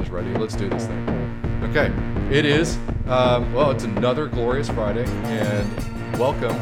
[0.00, 0.32] Is ready.
[0.34, 1.60] Let's do this thing.
[1.64, 1.92] Okay,
[2.34, 2.78] it is.
[3.06, 6.56] Um, well, it's another glorious Friday, and welcome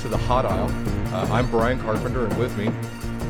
[0.00, 0.70] to the Hot Aisle.
[1.14, 2.70] Uh, I'm Brian Carpenter, and with me,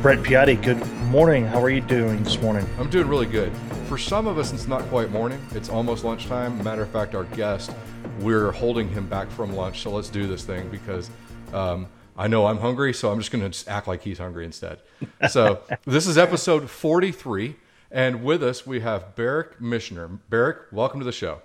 [0.01, 0.61] Brent Piatti.
[0.61, 1.45] Good morning.
[1.47, 2.67] How are you doing this morning?
[2.77, 3.53] I'm doing really good.
[3.87, 5.41] For some of us, it's not quite morning.
[5.53, 6.63] It's almost lunchtime.
[6.65, 7.71] Matter of fact, our guest,
[8.19, 11.09] we're holding him back from lunch, so let's do this thing because.
[11.53, 14.81] Um, I know I'm hungry, so I'm just going to act like he's hungry instead.
[15.31, 17.57] So this is episode 43,
[17.93, 20.19] and with us we have Barak Michener.
[20.31, 21.43] Barak, welcome to the show.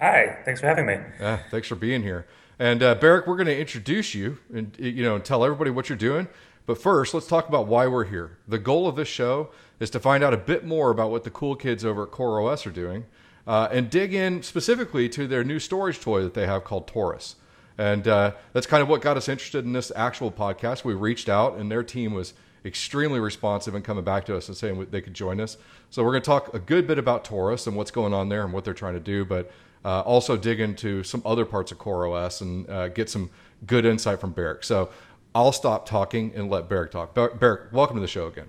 [0.00, 0.98] Hi, thanks for having me.
[1.20, 2.26] Yeah, thanks for being here.
[2.58, 5.98] And uh, Barak, we're going to introduce you and you know tell everybody what you're
[5.98, 6.28] doing.
[6.66, 8.38] But first, let's talk about why we're here.
[8.48, 11.30] The goal of this show is to find out a bit more about what the
[11.30, 13.04] cool kids over at CoreOS are doing,
[13.46, 17.34] uh, and dig in specifically to their new storage toy that they have called Torus.
[17.76, 20.84] And uh, that's kind of what got us interested in this actual podcast.
[20.84, 22.32] We reached out, and their team was
[22.64, 25.56] extremely responsive and coming back to us and saying they could join us.
[25.90, 28.44] So we're going to talk a good bit about Torus and what's going on there
[28.44, 29.50] and what they're trying to do, but
[29.84, 33.30] uh, also dig into some other parts of CoreOS and uh, get some
[33.66, 34.64] good insight from Barak.
[34.64, 34.90] So
[35.34, 37.14] I'll stop talking and let Barak talk.
[37.14, 38.48] Bar- Barak, welcome to the show again.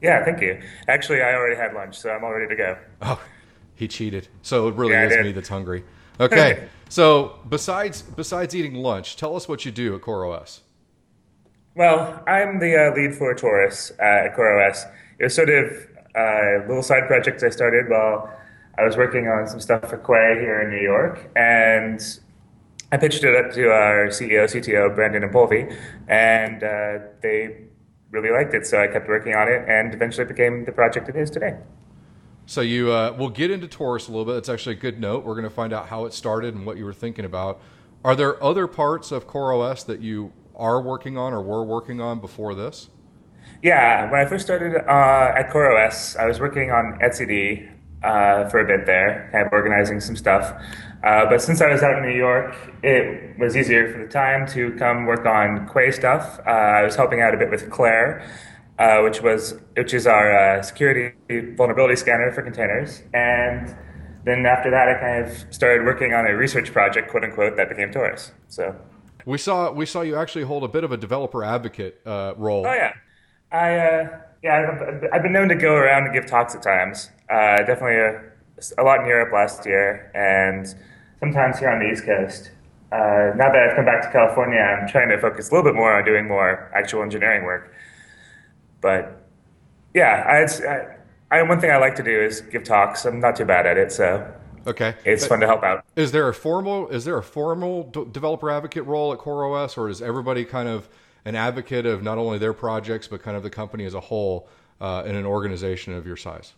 [0.00, 0.60] Yeah, thank you.
[0.88, 2.76] Actually, I already had lunch, so I'm all ready to go.
[3.02, 3.22] Oh,
[3.74, 4.28] he cheated.
[4.42, 5.84] So it really yeah, is me that's hungry.
[6.20, 6.68] Okay.
[6.88, 10.60] so besides besides eating lunch, tell us what you do at CoreOS.
[11.76, 14.88] Well, I'm the uh, lead for Torus uh, at CoreOS.
[15.18, 18.32] It was sort of a uh, little side project I started while
[18.78, 22.00] I was working on some stuff for Quay here in New York, and
[22.92, 27.64] I pitched it up to our CEO, CTO, Brandon Impolvi, and uh, they
[28.12, 28.66] really liked it.
[28.66, 31.56] So I kept working on it, and eventually became the project it is today.
[32.46, 34.36] So you, uh, we'll get into Torus a little bit.
[34.36, 35.24] It's actually a good note.
[35.24, 37.60] We're going to find out how it started and what you were thinking about.
[38.04, 42.20] Are there other parts of CoreOS that you are working on or were working on
[42.20, 42.90] before this?
[43.62, 47.70] Yeah, when I first started uh, at CoreOS, I was working on etcd
[48.02, 50.52] uh, for a bit there, kind of organizing some stuff.
[51.02, 54.46] Uh, but since I was out in New York, it was easier for the time
[54.48, 56.40] to come work on Quay stuff.
[56.46, 58.26] Uh, I was helping out a bit with Clair,
[58.78, 61.12] uh, which was which is our uh, security
[61.56, 63.02] vulnerability scanner for containers.
[63.12, 63.74] And
[64.24, 67.68] then after that, I kind of started working on a research project, quote unquote, that
[67.68, 68.32] became Torus.
[68.48, 68.74] So
[69.26, 72.66] we saw we saw you actually hold a bit of a developer advocate uh, role.
[72.66, 72.92] Oh yeah,
[73.52, 77.10] I uh, yeah I've, I've, been known to go around and give talks at times.
[77.30, 80.74] Uh, definitely a, a, lot in Europe last year, and
[81.20, 82.50] sometimes here on the East Coast.
[82.90, 85.96] now that I've come back to California, I'm trying to focus a little bit more
[85.96, 87.72] on doing more actual engineering work.
[88.80, 89.24] But
[89.94, 90.24] yeah,
[91.30, 93.06] I, I, one thing I like to do is give talks.
[93.06, 94.30] I'm not too bad at it, so
[94.66, 95.84] okay, it's but fun to help out.
[95.96, 99.88] Is there a formal is there a formal d- developer advocate role at CoreOS, or
[99.88, 100.88] is everybody kind of
[101.24, 104.48] an advocate of not only their projects but kind of the company as a whole
[104.80, 106.54] uh, in an organization of your size?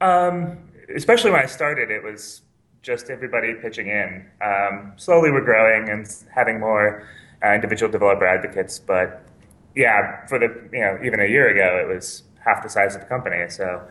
[0.00, 0.58] Um,
[0.94, 2.42] especially when I started, it was
[2.82, 4.26] just everybody pitching in.
[4.42, 7.08] Um, slowly, we're growing and having more
[7.42, 9.24] uh, individual developer advocates, but
[9.74, 13.00] yeah, for the you know even a year ago, it was half the size of
[13.00, 13.82] the company, so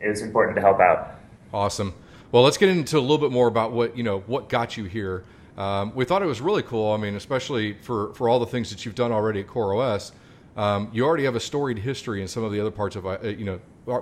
[0.00, 1.14] it was important to help out.
[1.52, 1.94] Awesome.
[2.34, 4.86] Well, let's get into a little bit more about what you know what got you
[4.86, 5.22] here.
[5.56, 6.90] Um, we thought it was really cool.
[6.90, 10.10] I mean, especially for for all the things that you've done already at CoreOS.
[10.56, 13.18] Um, you already have a storied history in some of the other parts of uh,
[13.22, 13.60] you know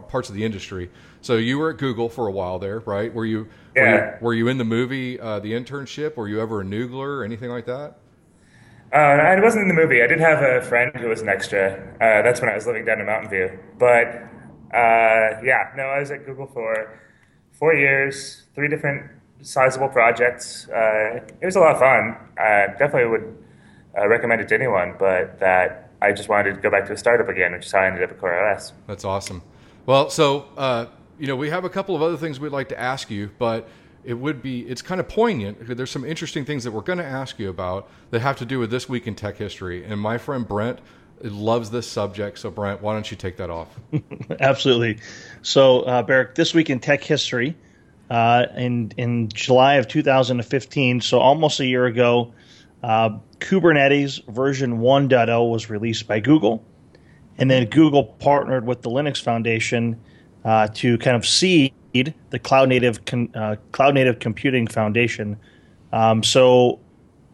[0.08, 0.90] parts of the industry.
[1.20, 3.12] So you were at Google for a while there, right?
[3.12, 3.48] Were you?
[3.76, 3.82] Yeah.
[3.82, 6.16] Were you, were you in the movie, uh, the internship?
[6.16, 7.98] Were you ever a noogler or anything like that?
[8.94, 10.02] Uh, it wasn't in the movie.
[10.02, 11.74] I did have a friend who was an extra.
[12.00, 13.58] Uh, that's when I was living down in Mountain View.
[13.78, 14.06] But
[14.72, 16.98] uh, yeah, no, I was at Google for
[17.62, 19.08] four years, three different
[19.40, 20.68] sizable projects.
[20.68, 22.16] Uh, it was a lot of fun.
[22.36, 23.38] I definitely would
[23.96, 26.96] uh, recommend it to anyone, but that I just wanted to go back to a
[26.96, 28.72] startup again, which is how I ended up at CoreOS.
[28.88, 29.42] That's awesome.
[29.86, 30.86] Well, so, uh,
[31.20, 33.68] you know, we have a couple of other things we'd like to ask you, but
[34.02, 37.04] it would be it's kind of poignant there's some interesting things that we're going to
[37.04, 40.18] ask you about that have to do with this week in tech history and my
[40.18, 40.80] friend brent
[41.30, 43.68] loves this subject so brent why don't you take that off
[44.40, 44.98] absolutely
[45.42, 47.56] so uh, Barak, this week in tech history
[48.10, 52.32] uh, in in july of 2015 so almost a year ago
[52.82, 56.64] uh, kubernetes version 1.0 was released by google
[57.38, 60.00] and then google partnered with the linux foundation
[60.44, 65.38] uh, to kind of seed the Cloud Native con, uh, Cloud Native Computing Foundation.
[65.92, 66.80] Um, so,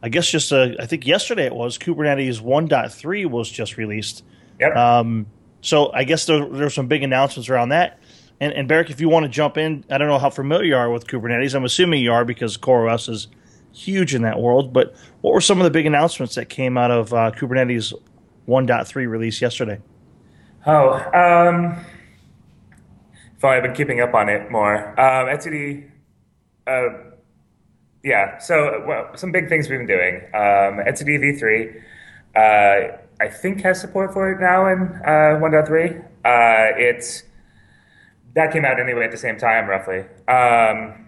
[0.03, 4.25] I guess just uh, I think yesterday it was Kubernetes 1.3 was just released.
[4.61, 4.77] Yep.
[4.77, 5.27] Um,
[5.61, 7.99] so I guess there, there's some big announcements around that.
[8.41, 10.77] And, and Barak, if you want to jump in, I don't know how familiar you
[10.77, 11.55] are with Kubernetes.
[11.55, 13.29] I'm assuming you are because CoreOS is
[13.73, 14.73] huge in that world.
[14.73, 17.93] But what were some of the big announcements that came out of uh, Kubernetes
[18.47, 19.81] 1.3 release yesterday?
[20.67, 21.85] Oh, um,
[23.37, 24.89] if I've been keeping up on it more.
[24.91, 25.91] Um, etcd,
[26.67, 27.07] uh,
[28.03, 28.39] yeah.
[28.39, 30.17] So well, some big things we've been doing.
[30.35, 31.83] Um, etcd v3,
[32.37, 36.05] uh, I think has support for it now in uh, 1.3.
[36.25, 37.25] Uh, it's
[38.35, 40.05] that came out anyway at the same time, roughly.
[40.29, 41.06] Um,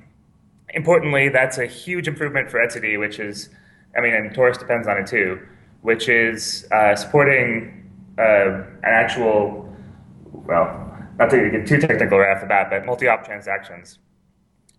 [0.75, 3.51] importantly, that's a huge improvement for etcd, which is,
[3.97, 5.41] I mean, and Torus depends on it too,
[5.83, 9.73] which is uh, supporting uh, an actual,
[10.33, 13.99] well, not to get too technical right off the bat, but multi-op transactions.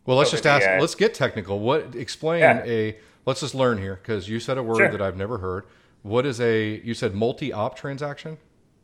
[0.06, 0.66] Well, let's just ask.
[0.80, 1.60] let's get technical.
[1.60, 2.64] What explain Yeah.
[2.66, 2.98] a?
[3.26, 4.90] Let's just learn here because you said a word Sure.
[4.90, 5.66] that I've never heard.
[6.02, 6.82] What is a?
[6.84, 8.38] You said multi-op transaction.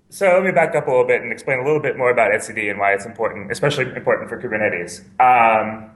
[0.10, 2.32] So let me back up a little bit and explain a little bit more about
[2.32, 5.02] etcd and why it's important, especially important for Kubernetes.
[5.20, 5.90] Um,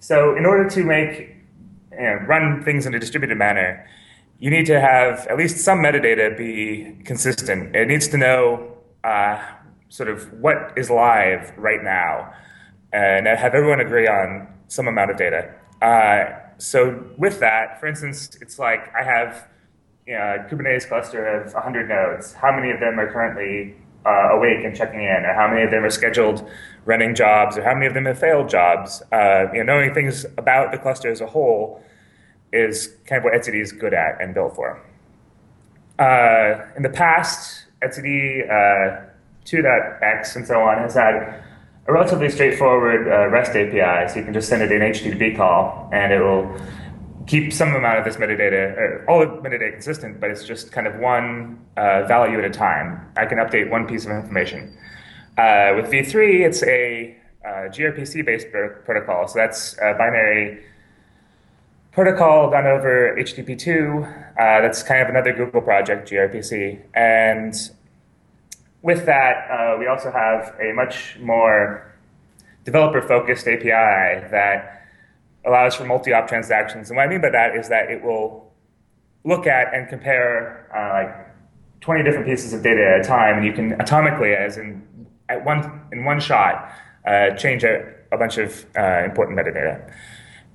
[0.00, 1.36] so in order to make
[1.92, 3.86] you know, run things in a distributed manner,
[4.40, 7.76] you need to have at least some metadata be consistent.
[7.76, 8.72] It needs to know
[9.04, 9.40] uh,
[9.88, 12.32] sort of what is live right now,
[12.92, 15.54] and have everyone agree on some amount of data.
[15.82, 19.48] Uh, so with that, for instance, it's like I have
[20.06, 22.32] you know, a Kubernetes cluster of 100 nodes.
[22.32, 23.76] How many of them are currently
[24.06, 26.48] uh, awake and checking in, or how many of them are scheduled
[26.84, 29.02] running jobs, or how many of them have failed jobs?
[29.12, 31.82] Uh, you know, knowing things about the cluster as a whole
[32.52, 34.82] is kind of what etcd is good at and built for.
[35.98, 39.04] Uh, in the past, etcd uh,
[39.44, 41.42] 2.x and so on has had
[41.88, 45.88] a relatively straightforward uh, REST API, so you can just send it an HTTP call,
[45.92, 46.54] and it will
[47.26, 50.86] keep some amount of this metadata, or all the metadata consistent, but it's just kind
[50.86, 53.10] of one uh, value at a time.
[53.16, 54.76] I can update one piece of information.
[55.38, 60.62] Uh, with v3, it's a uh, gRPC-based pro- protocol, so that's a binary
[61.92, 64.04] protocol done over HTTP2.
[64.04, 66.80] Uh, that's kind of another Google project, gRPC.
[66.94, 67.54] And
[68.82, 71.92] with that, uh, we also have a much more
[72.64, 74.86] developer-focused API that
[75.44, 76.90] allows for multi-op transactions.
[76.90, 78.52] And what I mean by that is that it will
[79.24, 83.46] look at and compare uh, like 20 different pieces of data at a time, and
[83.46, 84.86] you can atomically, as in
[85.28, 86.72] at one in one shot,
[87.06, 89.92] uh, change a, a bunch of uh, important metadata.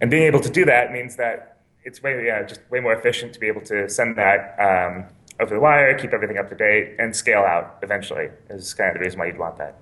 [0.01, 3.33] And being able to do that means that it's way yeah, just way more efficient
[3.33, 5.05] to be able to send that um,
[5.39, 8.29] over the wire, keep everything up to date, and scale out eventually.
[8.49, 9.79] Is kind of the reason why you'd want that.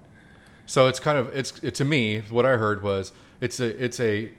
[0.65, 3.11] So it's kind of it's it, to me what I heard was
[3.41, 4.31] it's a it's a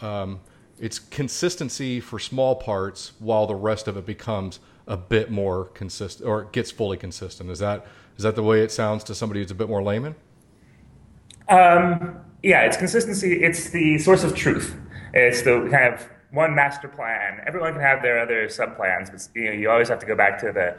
[0.00, 0.40] um,
[0.78, 6.28] it's consistency for small parts while the rest of it becomes a bit more consistent
[6.28, 7.50] or gets fully consistent.
[7.50, 7.86] Is that
[8.16, 10.14] is that the way it sounds to somebody who's a bit more layman?
[11.48, 13.42] Um, yeah, it's consistency.
[13.42, 14.76] It's the source of truth.
[15.12, 17.42] It's the kind of one master plan.
[17.46, 20.16] Everyone can have their other sub plans, but you know you always have to go
[20.16, 20.76] back to the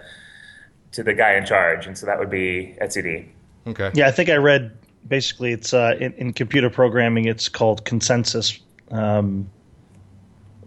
[0.94, 3.27] to the guy in charge, and so that would be etcd.
[3.68, 3.92] Okay.
[3.94, 4.77] Yeah, I think I read
[5.07, 8.59] basically it's uh, in, in computer programming it's called consensus.
[8.92, 9.50] Um,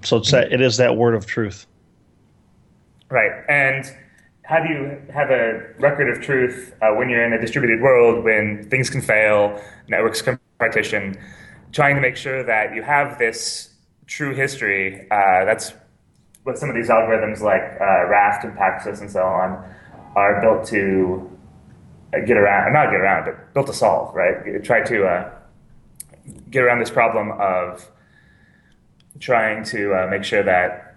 [0.02, 1.66] so it's that, it is that word of truth.
[3.10, 3.44] Right.
[3.48, 3.84] And
[4.42, 8.24] how do you have a record of truth uh, when you're in a distributed world,
[8.24, 11.16] when things can fail, networks can partition?
[11.72, 13.73] Trying to make sure that you have this
[14.06, 15.06] true history.
[15.10, 15.72] Uh, that's
[16.44, 19.64] what some of these algorithms like uh, Raft and Paxos and so on
[20.14, 21.30] are built to
[22.14, 24.62] uh, get around, not get around, but built to solve, right?
[24.62, 25.30] Try to uh,
[26.50, 27.88] get around this problem of
[29.20, 30.96] trying to uh, make sure that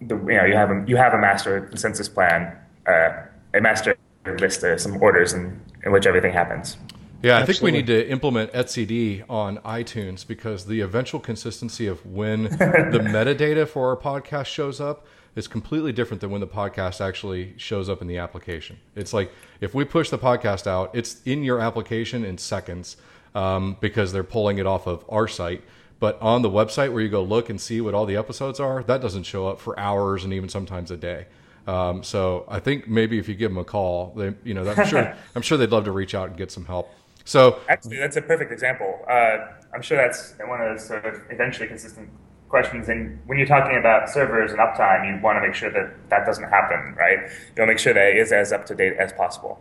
[0.00, 3.10] the, you know you have a, you have a master consensus plan, uh,
[3.54, 3.96] a master
[4.38, 6.76] list of some orders in, in which everything happens.
[7.22, 12.04] Yeah, I think we need to implement etcd on iTunes because the eventual consistency of
[12.06, 17.00] when the metadata for our podcast shows up is completely different than when the podcast
[17.00, 18.78] actually shows up in the application.
[18.96, 22.96] It's like if we push the podcast out, it's in your application in seconds
[23.34, 25.62] um, because they're pulling it off of our site.
[26.00, 28.82] But on the website where you go look and see what all the episodes are,
[28.84, 31.26] that doesn't show up for hours and even sometimes a day.
[31.66, 34.86] Um, so I think maybe if you give them a call, they, you know, I'm
[34.86, 36.90] sure, I'm sure they'd love to reach out and get some help.
[37.24, 38.98] So Actually, that's a perfect example.
[39.08, 39.38] Uh,
[39.74, 42.08] I'm sure that's one of those sort of eventually consistent
[42.48, 42.88] questions.
[42.88, 46.26] And when you're talking about servers and uptime, you want to make sure that that
[46.26, 47.18] doesn't happen, right?
[47.20, 49.60] You want to make sure that it is as up to date as possible.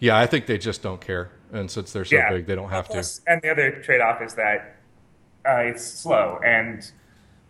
[0.00, 2.30] yeah, I think they just don't care, and since they're so yeah.
[2.30, 2.92] big, they don't have to.
[2.94, 4.76] Plus- And the other trade-off is that
[5.46, 6.90] uh, it's slow, and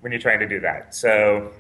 [0.01, 1.53] when you're trying to do that, so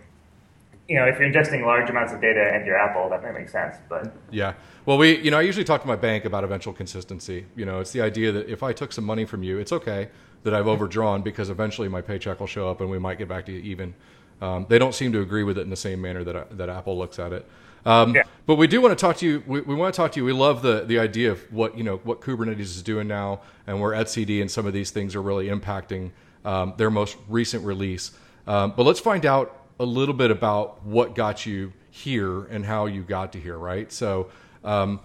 [0.88, 3.48] you know, if you're ingesting large amounts of data into your Apple, that might make
[3.48, 3.76] sense.
[3.88, 4.54] But Yeah.
[4.84, 7.46] Well, we, you know, I usually talk to my bank about eventual consistency.
[7.54, 10.08] You know, it's the idea that if I took some money from you, it's okay
[10.42, 13.46] that I've overdrawn because eventually my paycheck will show up and we might get back
[13.46, 13.94] to you even.
[14.40, 16.98] Um, they don't seem to agree with it in the same manner that that Apple
[16.98, 17.46] looks at it.
[17.86, 18.22] Um, Yeah.
[18.44, 19.42] But we do want to talk to you.
[19.46, 20.24] We, we want to talk to you.
[20.24, 23.80] We love the the idea of what you know what Kubernetes is doing now, and
[23.80, 26.10] where etcd and some of these things are really impacting
[26.44, 28.10] um, their most recent release.
[28.48, 32.86] Um, but let's find out a little bit about what got you here and how
[32.86, 33.58] you got to here.
[33.58, 33.90] Right.
[33.92, 34.30] So.
[34.64, 35.00] Um,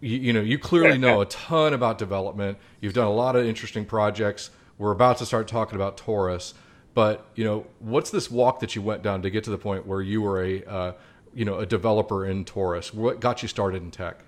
[0.00, 2.58] you, you know, you clearly know a ton about development.
[2.80, 4.50] You've done a lot of interesting projects.
[4.78, 6.54] We're about to start talking about Torus,
[6.94, 9.86] but you know, what's this walk that you went down to get to the point
[9.86, 10.92] where you were a, uh,
[11.34, 12.94] you know, a developer in Torus?
[12.94, 14.24] What got you started in tech?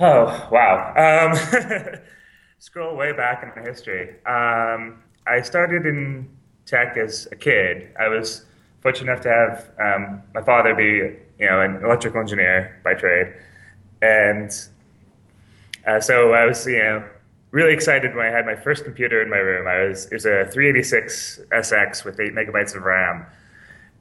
[0.00, 0.94] Oh, wow.
[0.96, 1.98] Um,
[2.58, 4.10] scroll way back in the history.
[4.26, 6.30] Um, I started in
[6.66, 7.92] tech as a kid.
[7.98, 8.44] I was
[8.82, 13.32] fortunate enough to have um, my father be, you know, an electrical engineer by trade.
[14.02, 14.50] And
[15.86, 17.04] uh, so I was, you know,
[17.52, 19.68] really excited when I had my first computer in my room.
[19.68, 23.24] I was it was a 386 SX with eight megabytes of RAM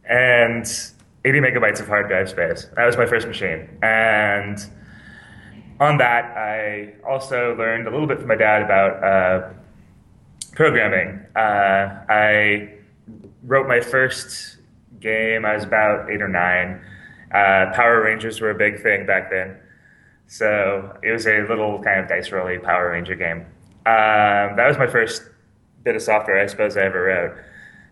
[0.06, 0.66] and
[1.24, 2.68] 80 megabytes of hard drive space.
[2.76, 3.70] That was my first machine.
[3.84, 4.58] And
[5.80, 9.50] on that, I also learned a little bit from my dad about uh,
[10.54, 11.20] programming.
[11.36, 12.74] Uh, I
[13.44, 14.58] wrote my first
[15.02, 15.46] game.
[15.46, 16.82] I was about eight or nine.
[17.34, 19.58] Uh, Power Rangers were a big thing back then.
[20.28, 23.46] So it was a little kind of dice rolly Power Ranger game.
[23.86, 25.24] Um, that was my first
[25.84, 27.38] bit of software I suppose I ever wrote.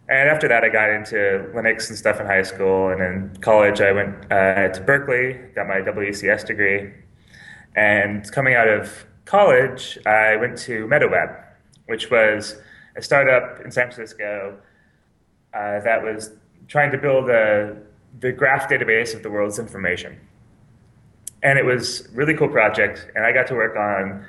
[0.07, 1.15] And after that, I got into
[1.53, 2.89] Linux and stuff in high school.
[2.89, 6.91] And in college, I went uh, to Berkeley, got my WCS degree.
[7.75, 11.43] And coming out of college, I went to MetaWeb,
[11.85, 12.59] which was
[12.95, 14.57] a startup in San Francisco
[15.53, 16.31] uh, that was
[16.69, 17.75] trying to build a,
[18.21, 20.17] the graph database of the world's information.
[21.43, 24.25] And it was a really cool project, and I got to work on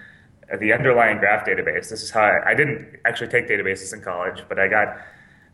[0.59, 1.91] the underlying graph database.
[1.91, 4.99] This is how I, I didn't actually take databases in college, but I got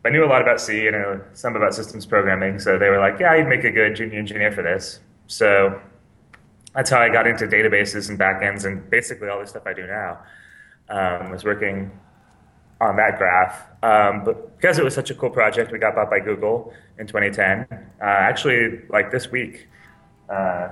[0.05, 2.59] I knew a lot about C and I knew some about systems programming.
[2.59, 5.81] So they were like, "Yeah, you'd make a good junior engineer for this." So
[6.73, 9.85] that's how I got into databases and backends and basically all the stuff I do
[9.85, 10.19] now.
[10.89, 11.91] Um, was working
[12.81, 13.63] on that graph.
[13.83, 17.07] Um, but because it was such a cool project, we got bought by Google in
[17.07, 17.67] 2010.
[17.71, 19.67] Uh, actually, like this week.
[20.29, 20.69] Uh,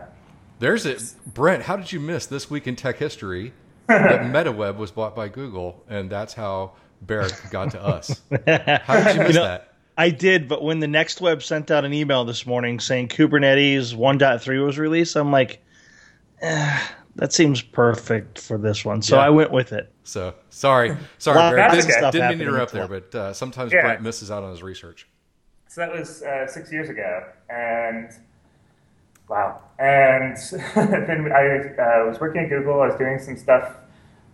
[0.59, 1.63] There's it, Brent.
[1.63, 3.53] How did you miss this week in tech history
[3.87, 8.21] that MetaWeb was bought by Google, and that's how Barak got to us?
[8.31, 9.73] How did you miss You know, that?
[9.97, 13.95] I did, but when the next web sent out an email this morning saying Kubernetes
[13.95, 15.63] 1.3 was released, I'm like,
[16.41, 16.79] eh,
[17.15, 19.01] that seems perfect for this one.
[19.01, 19.23] So Yeah.
[19.23, 19.91] I went with it.
[20.03, 21.71] So sorry, sorry, Lot Barak.
[21.71, 23.81] Didn't, stuff didn't mean to interrupt there, but uh, sometimes Yeah.
[23.81, 25.07] Brent misses out on his research.
[25.67, 28.09] So that was uh, six years ago, and
[29.27, 29.61] wow.
[29.79, 30.37] And
[30.75, 32.81] then I uh, was working at Google.
[32.81, 33.75] I was doing some stuff,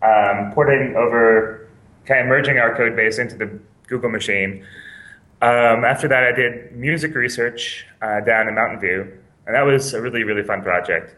[0.03, 1.67] um, porting over,
[2.05, 4.63] kind of merging our code base into the Google machine.
[5.41, 9.11] Um, after that, I did music research uh, down in Mountain View,
[9.47, 11.15] and that was a really, really fun project.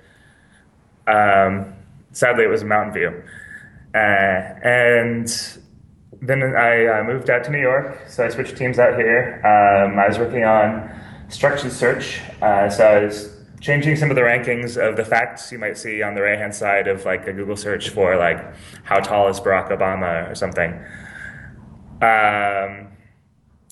[1.07, 1.74] Um,
[2.12, 3.24] sadly, it was in Mountain View.
[3.93, 3.98] Uh,
[4.63, 5.60] and
[6.22, 9.41] then I uh, moved out to New York, so I switched teams out here.
[9.43, 10.89] Um, I was working on
[11.29, 15.57] structured search, uh, so I was changing some of the rankings of the facts you
[15.57, 18.39] might see on the right hand side of like a Google search for like
[18.83, 20.72] how tall is Barack Obama or something.
[22.01, 22.88] Um,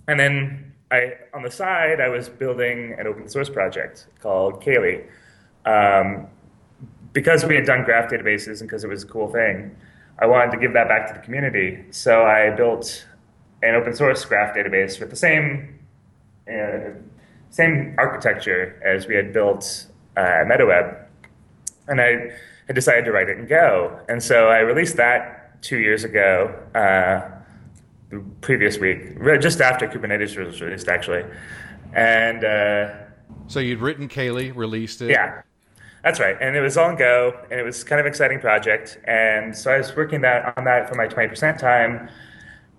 [0.08, 5.04] and then I, on the side, I was building an open source project called Cayley.
[5.66, 6.28] Um,
[7.14, 9.76] because we had done graph databases and because it was a cool thing,
[10.20, 11.84] I wanted to give that back to the community.
[11.92, 13.06] So I built
[13.64, 15.80] an open source graph database with the same
[16.52, 16.92] uh,
[17.50, 19.88] same architecture as we had built
[20.18, 20.98] uh, at MetaWeb,
[21.88, 22.32] and I
[22.68, 24.00] had decided to write it in Go.
[24.08, 27.22] And so I released that two years ago, uh,
[28.10, 31.24] the previous week, just after Kubernetes was released, actually.
[31.94, 32.94] And uh,
[33.48, 35.10] So you'd written Cayley, released it.
[35.12, 35.42] yeah,
[36.04, 36.36] that's right.
[36.42, 39.00] And it was all in Go, and it was kind of exciting project.
[39.06, 42.10] And so I was working that on that for my 20% time,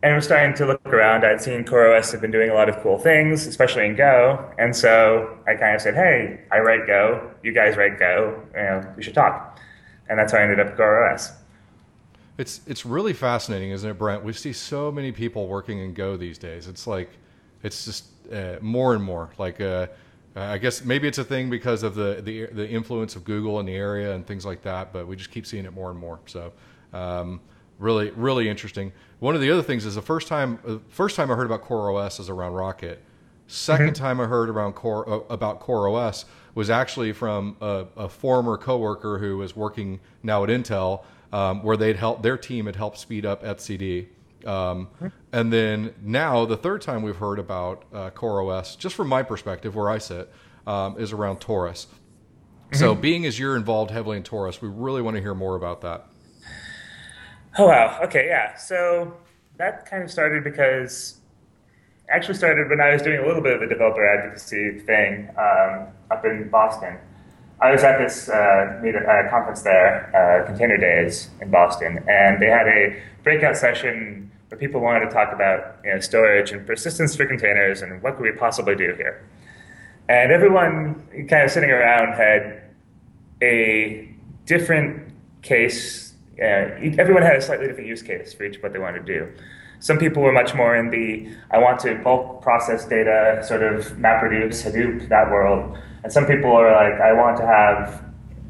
[0.02, 1.24] and I was starting to look around.
[1.24, 4.52] I'd seen CoreOS had been doing a lot of cool things, especially in Go.
[4.58, 8.62] And so I kind of said, hey, I write Go, you guys write Go, you
[8.62, 9.60] know, we should talk.
[10.08, 11.32] And that's how I ended up at CoreOS.
[12.38, 14.24] It's it's really fascinating, isn't it, Brent?
[14.24, 16.66] We see so many people working in Go these days.
[16.66, 17.10] It's like
[17.62, 19.30] it's just uh, more and more.
[19.38, 19.86] Like uh,
[20.34, 23.66] I guess maybe it's a thing because of the, the the influence of Google in
[23.66, 24.92] the area and things like that.
[24.92, 26.20] But we just keep seeing it more and more.
[26.26, 26.52] So
[26.92, 27.40] um,
[27.78, 28.92] really really interesting.
[29.18, 31.62] One of the other things is the first time uh, first time I heard about
[31.62, 33.02] Core OS is around Rocket.
[33.48, 36.24] 2nd time I heard around Core uh, about CoreOS
[36.54, 41.76] was actually from a, a former coworker who was working now at Intel, um, where
[41.76, 44.06] they'd helped their team had helped speed up etcd,
[44.46, 44.88] Um,
[45.32, 49.74] and then now the third time we've heard about uh, CoreOS, just from my perspective,
[49.74, 50.32] where I sit,
[50.66, 51.86] um, is around Torus.
[52.74, 55.82] So, being as you're involved heavily in Torus, we really want to hear more about
[55.82, 56.06] that.
[57.58, 58.00] Oh wow.
[58.04, 58.56] Okay, yeah.
[58.56, 59.14] So
[59.58, 61.20] that kind of started because
[62.08, 65.88] actually started when I was doing a little bit of the developer advocacy thing um,
[66.10, 66.96] up in Boston.
[67.60, 72.42] I was at this uh, meet, uh, conference there, uh, Container Days in Boston, and
[72.42, 76.66] they had a breakout session where people wanted to talk about you know, storage and
[76.66, 79.26] persistence for containers and what could we possibly do here.
[80.10, 82.60] And everyone kind of sitting around had
[83.42, 86.12] a different case.
[86.38, 86.68] Uh,
[86.98, 89.32] everyone had a slightly different use case for each what they wanted to do.
[89.80, 93.86] Some people were much more in the I want to bulk process data, sort of
[93.96, 95.78] MapReduce, Hadoop, that world.
[96.04, 98.04] And some people are like, I want to have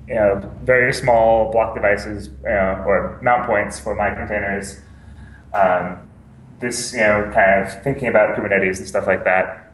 [0.09, 4.81] you know, very small block devices you know, or mount points for my containers.
[5.55, 6.09] Um,
[6.61, 9.73] this, you know, kind of thinking about Kubernetes and stuff like that.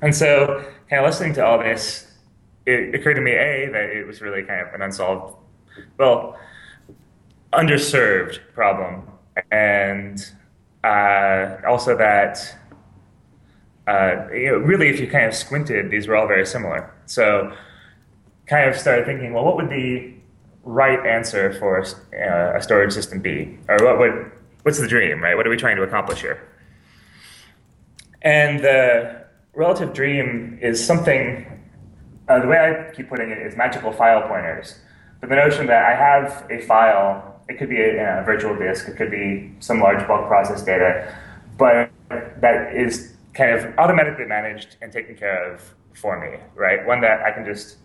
[0.00, 2.06] And so, kind of listening to all this,
[2.66, 5.36] it occurred to me, A, that it was really kind of an unsolved,
[5.98, 6.38] well,
[7.52, 9.08] underserved problem.
[9.50, 10.24] And
[10.84, 12.56] uh, also that
[13.90, 16.92] uh, you know, really, if you kind of squinted, these were all very similar.
[17.06, 17.52] So,
[18.46, 20.14] kind of started thinking, well, what would the
[20.62, 24.30] right answer for uh, a storage system be, or what would
[24.62, 25.36] what's the dream, right?
[25.36, 26.46] What are we trying to accomplish here?
[28.22, 29.24] And the
[29.54, 31.46] relative dream is something.
[32.28, 34.78] Uh, the way I keep putting it is magical file pointers.
[35.20, 38.88] But the notion that I have a file, it could be a, a virtual disk,
[38.88, 41.14] it could be some large bulk process data,
[41.58, 46.86] but that is kind of automatically managed and taken care of for me, right?
[46.86, 47.76] One that I can just,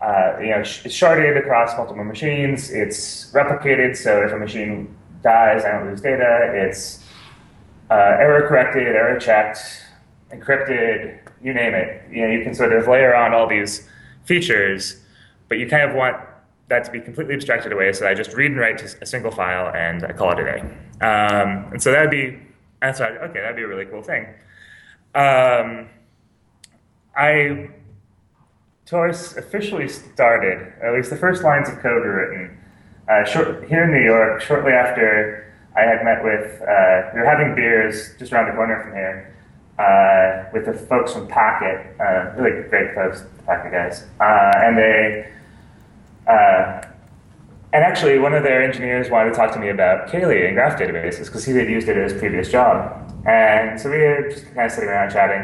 [0.00, 2.70] uh, you know, it's sharded across multiple machines.
[2.70, 6.52] It's replicated, so if a machine dies, I don't lose data.
[6.54, 7.04] It's
[7.90, 9.58] uh, error corrected, error checked,
[10.32, 12.02] encrypted, you name it.
[12.10, 13.88] You know, you can sort of layer on all these
[14.24, 15.00] features,
[15.48, 16.16] but you kind of want
[16.68, 17.92] that to be completely abstracted away.
[17.92, 20.44] So I just read and write to a single file, and I call it a
[20.44, 20.60] day.
[21.04, 22.38] Um, and so that would be,
[22.82, 24.26] and so okay, that'd be a really cool thing.
[25.14, 25.88] Um,
[27.16, 27.70] I
[28.86, 32.58] Torus officially started, at least the first lines of code were written
[33.08, 37.26] uh, short, here in New York, shortly after I had met with, uh, we were
[37.26, 39.36] having beers just around the corner from here
[39.78, 44.06] uh, with the folks from Packet, uh, really great folks, the Packet guys.
[44.20, 45.30] Uh, and they,
[46.26, 46.82] uh,
[47.72, 50.78] and actually, one of their engineers wanted to talk to me about Cayley and graph
[50.78, 53.02] databases because he had used it at his previous job.
[53.26, 55.42] And so we were just kind of sitting around chatting,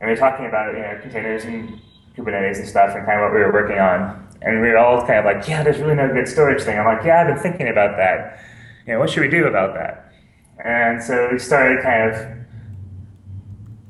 [0.00, 1.80] and we were talking about you know containers and
[2.16, 4.27] Kubernetes and stuff, and kind of what we were working on.
[4.42, 6.86] And we were all kind of like, "Yeah, there's really no good storage thing." I'm
[6.86, 8.40] like, "Yeah, I've been thinking about that.
[8.86, 10.12] You know, what should we do about that?"
[10.64, 12.26] And so we started kind of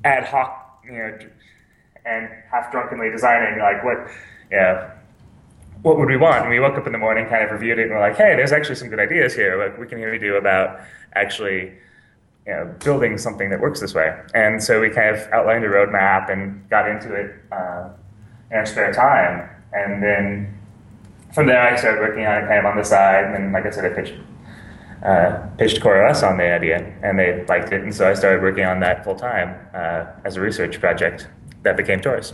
[0.05, 1.19] ad hoc, you know,
[2.07, 3.99] and half drunkenly designing like what,
[4.51, 4.91] you know,
[5.83, 6.43] what would we want?
[6.43, 8.35] And we woke up in the morning, kind of reviewed it, and we're like, "Hey,
[8.37, 9.59] there's actually some good ideas here.
[9.63, 10.81] Like we can really do about
[11.15, 11.73] actually."
[12.47, 14.19] you know, building something that works this way.
[14.33, 17.91] And so we kind of outlined a roadmap and got into it uh,
[18.51, 19.51] in our spare time.
[19.73, 20.59] And then
[21.35, 23.25] from there, I started working on it kind of on the side.
[23.25, 24.15] And then, like I said, I pitched,
[25.05, 27.83] uh, pitched CoreOS on the idea, and they liked it.
[27.83, 31.29] And so I started working on that full time uh, as a research project
[31.63, 32.33] that became Torus.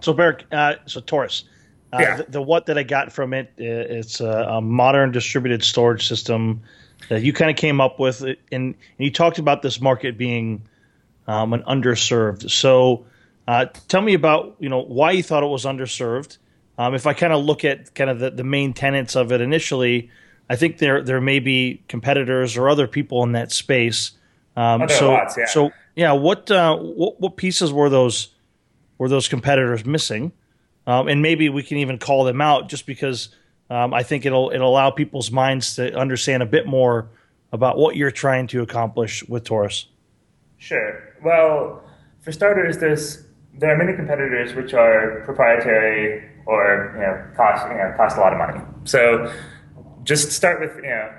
[0.00, 1.44] So, Barak, uh, so Torus.
[1.92, 2.16] Uh, Yeah.
[2.18, 6.62] the, the what that I got from it, it's a, a modern distributed storage system
[7.08, 10.62] that you kind of came up with, and, and you talked about this market being
[11.26, 12.50] um, an underserved.
[12.50, 13.06] So,
[13.48, 16.36] uh, tell me about you know why you thought it was underserved.
[16.76, 19.40] Um, if I kind of look at kind of the, the main tenets of it
[19.40, 20.10] initially,
[20.50, 24.12] I think there there may be competitors or other people in that space.
[24.54, 25.46] Um, so lots, yeah.
[25.46, 28.34] so yeah, what, uh, what what pieces were those
[28.98, 30.32] were those competitors missing?
[30.86, 33.30] Um, and maybe we can even call them out just because
[33.70, 37.08] um, I think it'll it'll allow people's minds to understand a bit more
[37.50, 39.86] about what you're trying to accomplish with Torus.
[40.58, 41.14] Sure.
[41.24, 41.82] Well,
[42.20, 43.24] for starters, there's
[43.58, 48.20] there are many competitors which are proprietary or you know cost you know cost a
[48.20, 48.60] lot of money.
[48.84, 49.32] So
[50.04, 51.10] just start with you know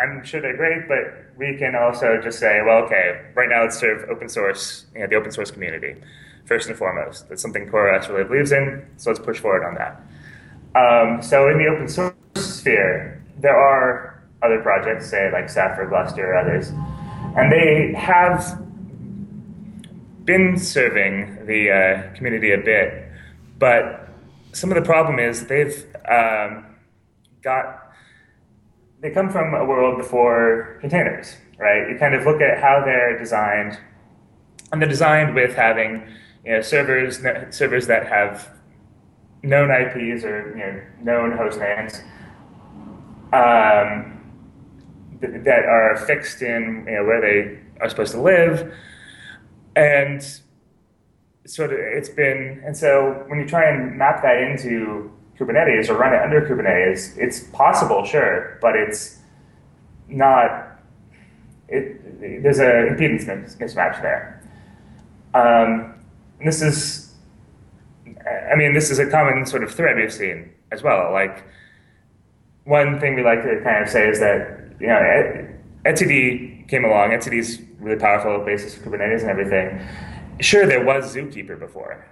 [0.00, 3.78] I'm sure they're great, but we can also just say, well, okay, right now let's
[3.78, 5.94] serve open source, you know, the open source community
[6.46, 7.28] first and foremost.
[7.28, 10.00] That's something CoreOS really believes in, so let's push forward on that.
[10.74, 16.32] Um, so in the open source sphere, there are other projects, say like Sapphire, Gluster,
[16.32, 16.70] or others,
[17.36, 18.58] and they have
[20.24, 23.08] been serving the uh, community a bit,
[23.58, 24.08] but
[24.52, 26.66] some of the problem is they've um,
[27.42, 27.92] got
[29.00, 31.88] they come from a world before containers, right?
[31.88, 33.78] You kind of look at how they're designed,
[34.72, 36.06] and they're designed with having
[36.44, 38.50] you know, servers servers that have
[39.42, 42.02] known IPs or you know, known host names
[43.32, 44.20] um,
[45.20, 48.74] that are fixed in you know, where they are supposed to live,
[49.76, 50.40] and
[51.46, 55.94] sort of it's been and so when you try and map that into Kubernetes or
[55.94, 59.18] run it under Kubernetes, it's possible, sure, but it's
[60.06, 60.78] not.
[61.68, 63.24] It, there's an impedance
[63.56, 64.42] mismatch there.
[65.32, 65.94] Um,
[66.44, 67.14] this is,
[68.06, 71.10] I mean, this is a common sort of thread we've seen as well.
[71.12, 71.44] Like,
[72.64, 75.48] one thing we like to kind of say is that, you know,
[75.86, 77.10] etcd came along.
[77.10, 79.66] etcd is really powerful basis of Kubernetes and everything.
[80.40, 82.06] Sure, there was Zookeeper before,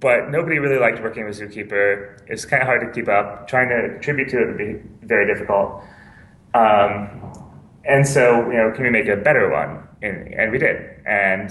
[0.00, 2.20] but nobody really liked working with Zookeeper.
[2.28, 3.48] It's kind of hard to keep up.
[3.48, 5.82] Trying to contribute to it would be very difficult.
[6.54, 7.32] Um,
[7.84, 9.86] and so, you know, can we make a better one?
[10.02, 10.76] And, and we did.
[11.04, 11.50] And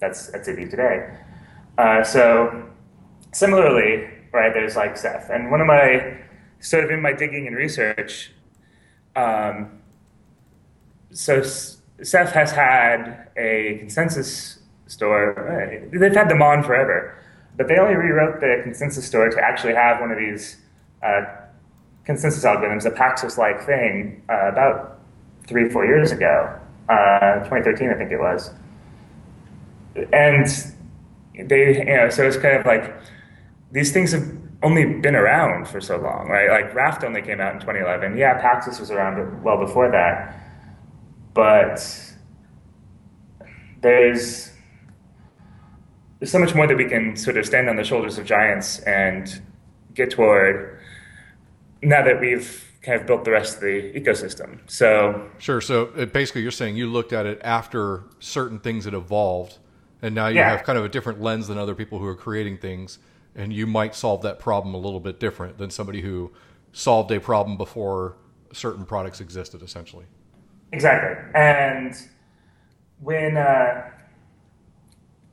[0.00, 1.10] that's etcd today.
[1.78, 2.68] Uh, so
[3.32, 5.28] similarly, right, there's like Ceph.
[5.30, 6.18] And one of my,
[6.60, 8.32] sort of in my digging and research,
[9.14, 9.82] um,
[11.12, 15.88] so Ceph has had a consensus store.
[15.92, 17.16] They've had them on forever.
[17.56, 20.58] But they only rewrote the consensus store to actually have one of these
[21.02, 21.22] uh,
[22.04, 25.00] consensus algorithms, a Paxos-like thing, uh, about
[25.46, 28.50] three, four years ago, uh, 2013, I think it was.
[30.12, 30.46] And
[31.48, 32.94] they, you know, so it's kind of like
[33.72, 34.30] these things have
[34.62, 36.50] only been around for so long, right?
[36.50, 38.16] Like Raft only came out in 2011.
[38.16, 40.45] Yeah, Paxos was around well before that,
[41.36, 42.14] but
[43.82, 44.50] there's
[46.18, 48.80] there's so much more that we can sort of stand on the shoulders of giants
[48.80, 49.42] and
[49.94, 50.80] get toward
[51.82, 54.58] now that we've kind of built the rest of the ecosystem.
[54.66, 55.60] So sure.
[55.60, 59.58] So uh, basically, you're saying you looked at it after certain things had evolved,
[60.00, 60.50] and now you yeah.
[60.50, 62.98] have kind of a different lens than other people who are creating things,
[63.34, 66.32] and you might solve that problem a little bit different than somebody who
[66.72, 68.16] solved a problem before
[68.52, 70.06] certain products existed, essentially.
[70.72, 71.94] Exactly, and
[73.00, 73.36] when.
[73.36, 73.90] Uh,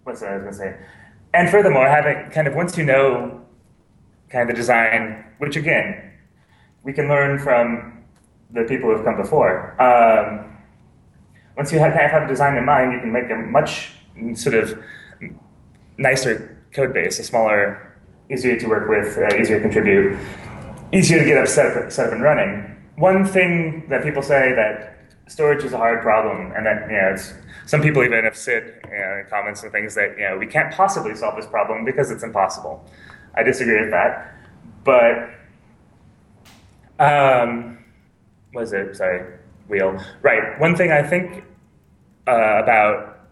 [0.03, 0.85] what's what I was going to say?
[1.33, 3.41] And furthermore, having kind of once you know
[4.29, 6.11] kind of the design, which again,
[6.83, 8.03] we can learn from
[8.51, 9.81] the people who have come before.
[9.81, 10.57] Um,
[11.55, 13.91] once you have, have a design in mind, you can make a much
[14.35, 14.77] sort of
[15.97, 17.95] nicer code base, a smaller,
[18.29, 20.17] easier to work with, uh, easier to contribute,
[20.91, 22.75] easier to get up set, up set up and running.
[22.97, 24.92] One thing that people say that
[25.27, 27.15] storage is a hard problem, and that you know,
[27.65, 30.73] some people even have said you know, comments and things that you know we can't
[30.73, 32.85] possibly solve this problem because it's impossible.
[33.35, 34.35] I disagree with that,
[34.83, 35.29] but
[36.99, 37.83] um,
[38.53, 38.95] was it?
[38.95, 39.99] Sorry, wheel.
[40.21, 40.59] Right.
[40.59, 41.43] One thing I think
[42.27, 43.27] uh, about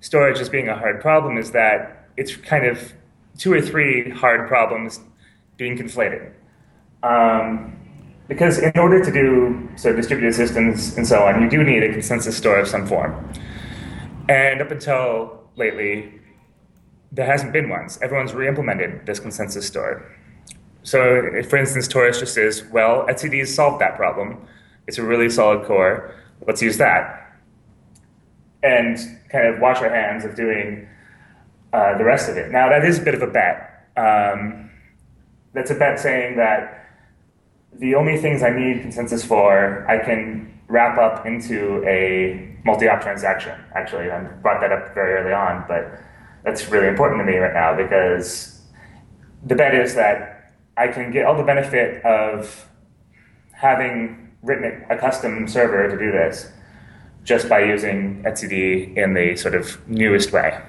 [0.00, 2.92] storage as being a hard problem is that it's kind of
[3.38, 5.00] two or three hard problems
[5.56, 6.32] being conflated.
[7.02, 7.75] Um,
[8.28, 11.92] because in order to do so distributed systems and so on, you do need a
[11.92, 13.32] consensus store of some form.
[14.28, 16.20] And up until lately,
[17.12, 17.88] there hasn't been one.
[18.02, 20.10] Everyone's re-implemented this consensus store.
[20.82, 24.38] So, for instance, Torus just says, well, etcd has solved that problem.
[24.86, 26.14] It's a really solid core.
[26.46, 27.38] Let's use that.
[28.62, 28.98] And
[29.30, 30.88] kind of wash our hands of doing
[31.72, 32.50] uh, the rest of it.
[32.50, 33.88] Now, that is a bit of a bet.
[33.96, 34.70] Um,
[35.54, 36.85] that's a bet saying that
[37.78, 43.58] the only things I need consensus for, I can wrap up into a multi-op transaction.
[43.74, 46.00] Actually, I brought that up very early on, but
[46.44, 48.62] that's really important to me right now because
[49.44, 52.68] the bet is that I can get all the benefit of
[53.52, 56.50] having written a custom server to do this
[57.24, 60.60] just by using etcd in the sort of newest way.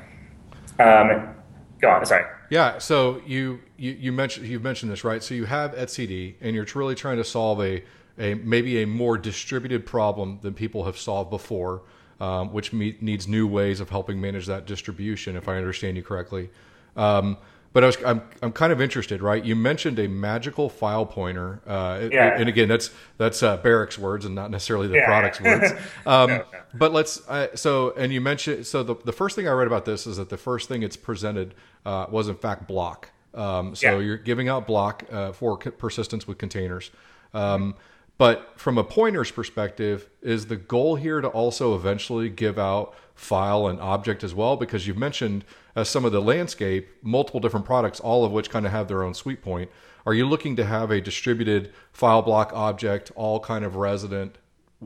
[0.80, 1.36] Um,
[1.82, 2.26] go on, sorry.
[2.50, 5.23] Yeah, so you, you, you mentioned you've mentioned this right.
[5.23, 7.83] So you have etcd, and you're really trying to solve a
[8.19, 11.83] a maybe a more distributed problem than people have solved before,
[12.19, 15.35] um, which needs new ways of helping manage that distribution.
[15.35, 16.49] If I understand you correctly.
[16.95, 17.37] Um,
[17.73, 19.43] but I was, I'm, I'm kind of interested, right?
[19.43, 22.35] You mentioned a magical file pointer, uh, yeah.
[22.35, 25.05] and again, that's that's uh, Barak's words and not necessarily the yeah.
[25.05, 25.71] product's words.
[26.05, 26.45] Um, no, no.
[26.73, 29.85] But let's uh, so, and you mentioned so the the first thing I read about
[29.85, 31.53] this is that the first thing it's presented
[31.85, 33.11] uh, was in fact block.
[33.38, 34.06] Um, so yeah.
[34.06, 36.91] you're giving out block uh, for persistence with containers.
[37.34, 37.76] Um,
[38.17, 43.67] but from a pointer's perspective, is the goal here to also eventually give out file
[43.67, 44.58] and object as well?
[44.58, 45.45] Because you've mentioned
[45.76, 49.04] as some of the landscape, multiple different products, all of which kind of have their
[49.04, 49.69] own sweet point.
[50.08, 54.38] Are you looking to have a distributed file block object, all kind of resident,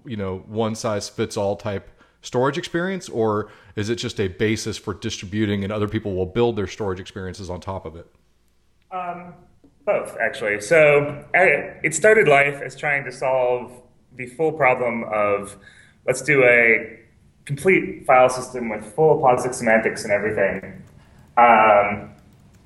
[0.06, 1.90] you know, one size fits all type
[2.22, 6.56] storage experience, or is it just a basis for distributing and other people will build
[6.56, 8.08] their storage experiences on top of it?
[8.92, 9.34] Um,
[9.86, 10.62] both, actually.
[10.62, 13.72] So it started life as trying to solve
[14.16, 15.58] the full problem of
[16.06, 17.00] let's do a
[17.46, 20.84] complete file system with full POSIX semantics and everything.
[21.38, 22.12] Um,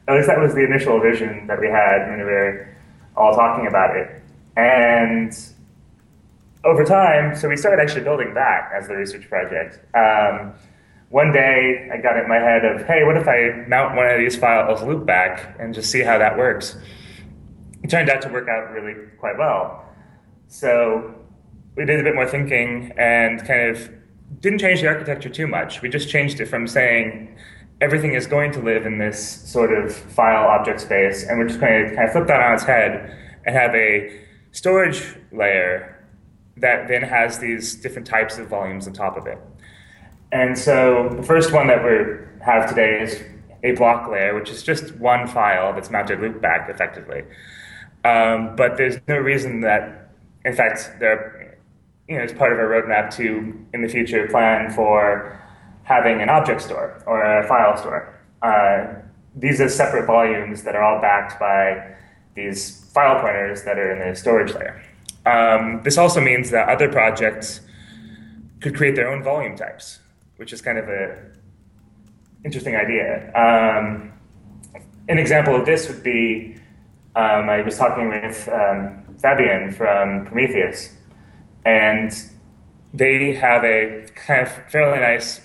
[0.08, 2.76] at least that was the initial vision that we had when we were
[3.16, 4.22] all talking about it.
[4.58, 5.38] And
[6.64, 9.80] over time, so we started actually building that as the research project.
[9.96, 10.54] Um,
[11.16, 14.06] one day, I got it in my head of, hey, what if I mount one
[14.06, 16.76] of these files loopback and just see how that works?
[17.82, 19.86] It turned out to work out really quite well.
[20.50, 21.16] So
[21.78, 23.90] we did a bit more thinking and kind of
[24.42, 25.82] didn't change the architecture too much.
[25.82, 27.38] We just changed it from saying
[27.80, 31.62] everything is going to live in this sort of file object space, and we're just
[31.62, 34.20] going to kind of flip that on its head and have a
[34.52, 36.06] storage layer
[36.58, 39.38] that then has these different types of volumes on top of it.
[40.32, 43.24] And so the first one that we have today is
[43.64, 47.24] a block layer, which is just one file that's mounted loopback effectively.
[48.04, 50.12] Um, but there's no reason that,
[50.44, 51.58] in fact, there,
[52.08, 55.42] you know, it's part of our roadmap to, in the future, plan for
[55.84, 58.14] having an object store or a file store.
[58.42, 59.02] Uh,
[59.36, 61.96] these are separate volumes that are all backed by
[62.36, 64.82] these file pointers that are in the storage layer.
[65.26, 67.62] Um, this also means that other projects
[68.62, 70.00] could create their own volume types,
[70.38, 71.18] which is kind of a
[72.44, 73.32] interesting idea.
[73.34, 74.14] Um,
[75.08, 76.56] an example of this would be
[77.16, 80.94] um, I was talking with um, Fabian from Prometheus,
[81.66, 82.12] and
[82.94, 85.42] they have a kind of fairly nice.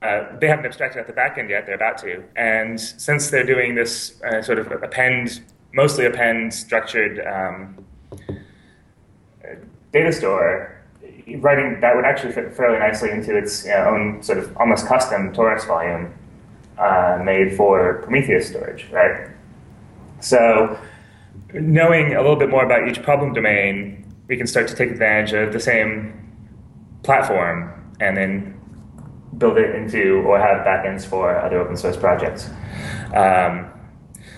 [0.00, 1.66] Uh, they haven't abstracted at the back end yet.
[1.66, 5.42] They're about to, and since they're doing this uh, sort of append,
[5.74, 7.84] mostly append structured um,
[9.92, 10.75] data store,
[11.34, 15.66] writing that would actually fit fairly nicely into its own sort of almost custom torus
[15.66, 16.14] volume
[16.78, 19.28] uh, made for Prometheus storage, right?
[20.20, 20.78] So,
[21.52, 25.32] knowing a little bit more about each problem domain, we can start to take advantage
[25.32, 26.22] of the same
[27.02, 28.60] platform and then
[29.38, 32.48] build it into or have backends for other open source projects.
[33.14, 33.70] Um,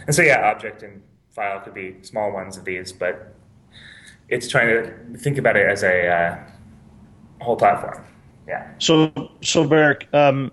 [0.07, 3.35] and so, yeah, object and file could be small ones of these, but
[4.29, 6.39] it's trying to think about it as a uh,
[7.41, 8.05] whole platform.
[8.47, 8.67] Yeah.
[8.79, 10.53] So, so Barak, um,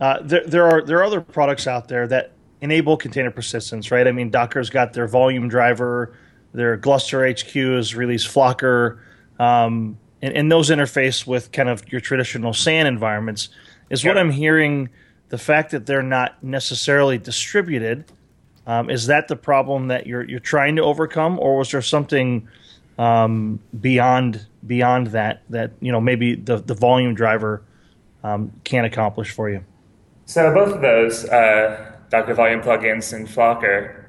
[0.00, 4.06] uh, there there are there are other products out there that enable container persistence, right?
[4.06, 6.16] I mean, Docker's got their volume driver,
[6.52, 8.98] their ClusterHQ has released Flocker,
[9.38, 13.48] um, and, and, those interface with kind of your traditional SAN environments.
[13.90, 14.88] Is what I'm hearing.
[15.28, 18.04] The fact that they're not necessarily distributed,
[18.66, 22.48] um, is that the problem that you're you're trying to overcome, or was there something
[22.98, 27.62] um, beyond beyond that that you know maybe the the volume driver
[28.22, 29.64] um, can't accomplish for you?
[30.26, 34.06] So both of those, uh, Docker Volume plugins and Flocker.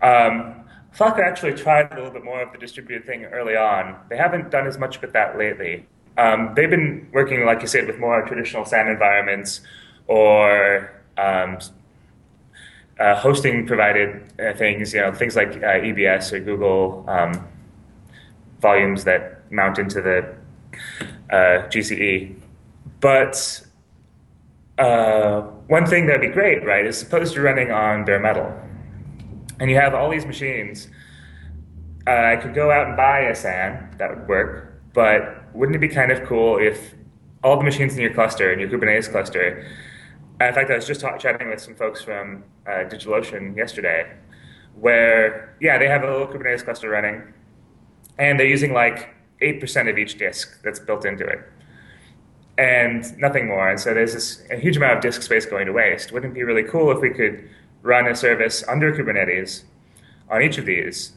[0.00, 0.64] Um,
[0.96, 3.96] Flocker actually tried a little bit more of the distributed thing early on.
[4.08, 5.86] They haven't done as much with that lately.
[6.16, 9.60] Um, they've been working, like you said, with more traditional SAN environments
[10.08, 11.58] or um,
[12.98, 17.46] uh, hosting provided uh, things, you know, things like uh, EBS or Google um,
[18.60, 20.34] volumes that mount into the
[21.30, 22.34] uh, GCE.
[23.00, 23.62] But
[24.78, 28.52] uh, one thing that'd be great, right, is suppose you're running on bare metal
[29.60, 30.88] and you have all these machines.
[32.06, 35.80] Uh, I could go out and buy a SAN, that would work, but wouldn't it
[35.80, 36.94] be kind of cool if
[37.44, 39.66] all the machines in your cluster, in your Kubernetes cluster,
[40.40, 44.12] in fact, I was just talk, chatting with some folks from uh, DigitalOcean yesterday,
[44.78, 47.22] where, yeah, they have a little Kubernetes cluster running,
[48.18, 51.40] and they're using like 8% of each disk that's built into it
[52.58, 53.70] and nothing more.
[53.70, 56.12] And so there's this a huge amount of disk space going to waste.
[56.12, 57.48] Wouldn't it be really cool if we could
[57.82, 59.62] run a service under Kubernetes
[60.28, 61.12] on each of these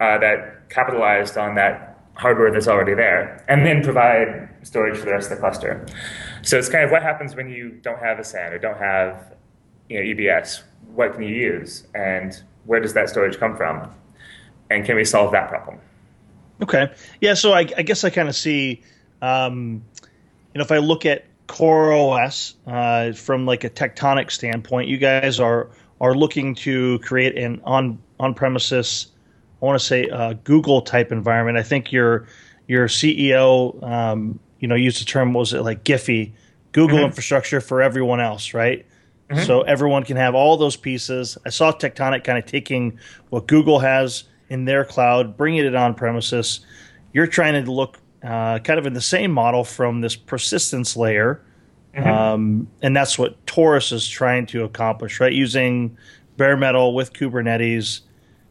[0.00, 5.12] uh, that capitalized on that hardware that's already there, and then provide storage for the
[5.12, 5.86] rest of the cluster.
[6.40, 9.34] So it's kind of what happens when you don't have a SAN or don't have
[9.90, 10.62] you know, EBS.
[10.94, 13.90] What can you use, and where does that storage come from,
[14.70, 15.78] and can we solve that problem?
[16.62, 16.92] Okay.
[17.20, 17.34] Yeah.
[17.34, 18.82] So I, I guess I kind of see,
[19.22, 19.84] um,
[20.54, 25.38] you know, if I look at CoreOS uh, from like a tectonic standpoint, you guys
[25.40, 29.08] are are looking to create an on on premises,
[29.60, 31.58] I want to say uh, Google type environment.
[31.58, 32.26] I think your
[32.66, 36.32] your CEO, um, you know, used the term was it like GIFEE,
[36.72, 37.06] Google mm-hmm.
[37.06, 38.84] infrastructure for everyone else, right?
[39.30, 39.44] Mm-hmm.
[39.44, 41.36] So everyone can have all those pieces.
[41.44, 42.98] I saw Tectonic kind of taking
[43.30, 46.60] what Google has in their cloud, bringing it on premises.
[47.12, 51.42] You're trying to look uh, kind of in the same model from this persistence layer.
[51.94, 52.08] Mm-hmm.
[52.08, 55.32] Um, and that's what Torus is trying to accomplish, right?
[55.32, 55.96] Using
[56.36, 58.00] bare metal with Kubernetes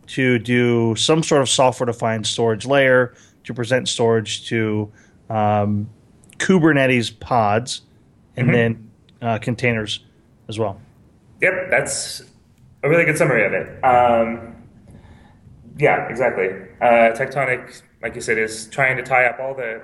[0.08, 4.92] to do some sort of software defined storage layer to present storage to
[5.30, 5.90] um,
[6.38, 7.82] Kubernetes pods
[8.36, 8.56] and mm-hmm.
[8.56, 10.00] then uh, containers
[10.48, 10.80] as well.
[11.42, 12.22] Yep, that's
[12.84, 13.84] a really good summary of it.
[13.84, 14.55] Um,
[15.78, 16.48] yeah, exactly.
[16.82, 19.82] Uh, Tectonic, like you said, is trying to tie up all the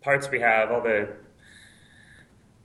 [0.00, 1.08] parts we have, all the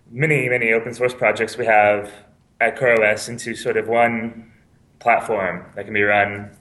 [0.09, 2.11] many, many open source projects we have
[2.59, 4.51] at CoreOS into sort of one
[4.99, 6.55] platform that can be run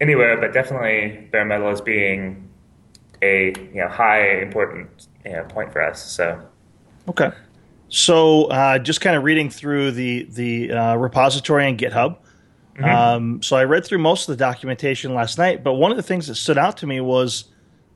[0.00, 2.48] anywhere, but definitely bare metal is being
[3.22, 6.02] a you know high important you know, point for us.
[6.02, 6.42] So
[7.08, 7.30] okay.
[7.92, 12.18] So, uh, just kind of reading through the the uh, repository and GitHub.
[12.74, 12.84] Mm-hmm.
[12.84, 16.02] Um, so, I read through most of the documentation last night, but one of the
[16.02, 17.44] things that stood out to me was,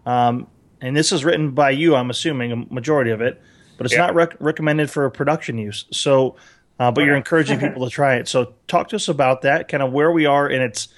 [0.04, 0.46] um,
[0.80, 3.40] and this is written by you, I'm assuming a majority of it,
[3.76, 4.00] but it's yeah.
[4.00, 5.86] not rec- recommended for production use.
[5.90, 6.36] So,
[6.78, 8.28] uh, but you're encouraging people to try it.
[8.28, 10.88] So, talk to us about that, kind of where we are in its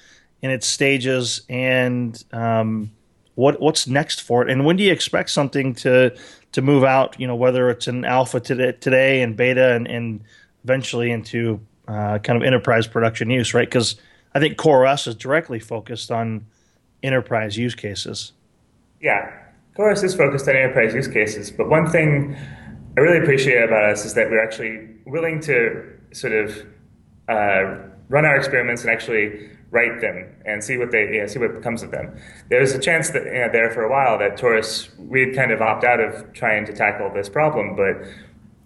[0.41, 2.91] in its stages, and um,
[3.35, 6.15] what what's next for it, and when do you expect something to
[6.53, 10.23] to move out, you know, whether it's an alpha today, today and beta and, and
[10.63, 13.67] eventually into uh, kind of enterprise production use, right?
[13.67, 13.95] Because
[14.33, 16.45] I think CoreOS is directly focused on
[17.03, 18.33] enterprise use cases.
[19.01, 19.31] Yeah,
[19.77, 22.35] CoreOS is focused on enterprise use cases, but one thing
[22.97, 26.65] I really appreciate about us is that we're actually willing to sort of
[27.29, 27.77] uh,
[28.09, 31.61] run our experiments and actually write them and see what they you know, see what
[31.61, 32.17] comes of them.
[32.49, 35.51] There was a chance that you know, there for a while that Torus we'd kind
[35.51, 38.07] of opt out of trying to tackle this problem, but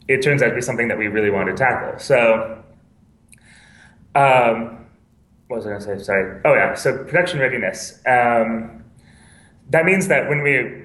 [0.08, 2.00] it turns out to be something that we really want to tackle.
[2.00, 2.64] So,
[4.16, 4.86] um,
[5.48, 6.04] what was I going to say?
[6.04, 6.42] Sorry.
[6.46, 6.74] Oh yeah.
[6.76, 8.00] So production readiness.
[8.06, 8.84] Um,
[9.70, 10.84] that means that when we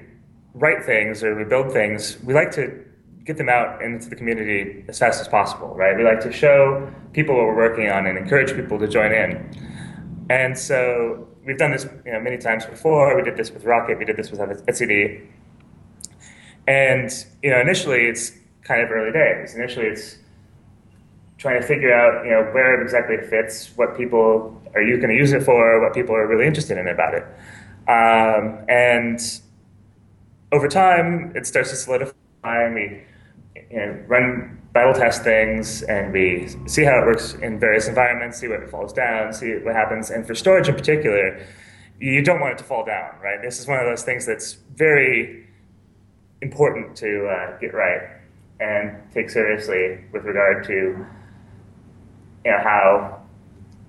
[0.53, 2.83] write things or we build things, we like to
[3.25, 5.97] get them out into the community as fast as possible, right?
[5.97, 10.25] We like to show people what we're working on and encourage people to join in.
[10.29, 13.15] And so we've done this you know, many times before.
[13.15, 13.97] We did this with Rocket.
[13.97, 15.27] We did this with etcd.
[16.67, 18.31] And you know, initially it's
[18.63, 19.55] kind of early days.
[19.55, 20.17] Initially, it's
[21.37, 25.09] trying to figure out you know where exactly it fits, what people are you going
[25.09, 27.23] to use it for, what people are really interested in about it.
[27.87, 29.19] Um, and
[30.51, 32.13] over time, it starts to solidify.
[32.43, 33.03] And we
[33.71, 38.37] you know, run battle test things and we see how it works in various environments,
[38.37, 40.11] see what it falls down, see what happens.
[40.11, 41.45] And for storage in particular,
[41.99, 43.41] you don't want it to fall down, right?
[43.41, 45.47] This is one of those things that's very
[46.41, 48.01] important to uh, get right
[48.59, 51.05] and take seriously with regard to
[52.47, 53.19] you know how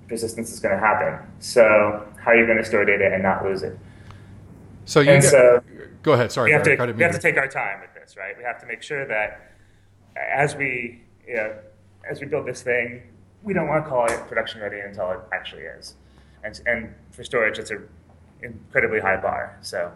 [0.09, 1.25] persistence is going to happen.
[1.39, 3.79] So how are you going to store data and not lose it?
[4.83, 5.61] So you so
[6.03, 6.31] go ahead.
[6.31, 8.37] Sorry, we have, to, we have to take our time with this, right?
[8.37, 9.53] We have to make sure that
[10.17, 11.55] as we you know,
[12.09, 13.03] as we build this thing,
[13.43, 15.95] we don't want to call it production ready until it actually is.
[16.43, 17.87] And and for storage, it's an
[18.41, 19.57] incredibly high bar.
[19.61, 19.91] So.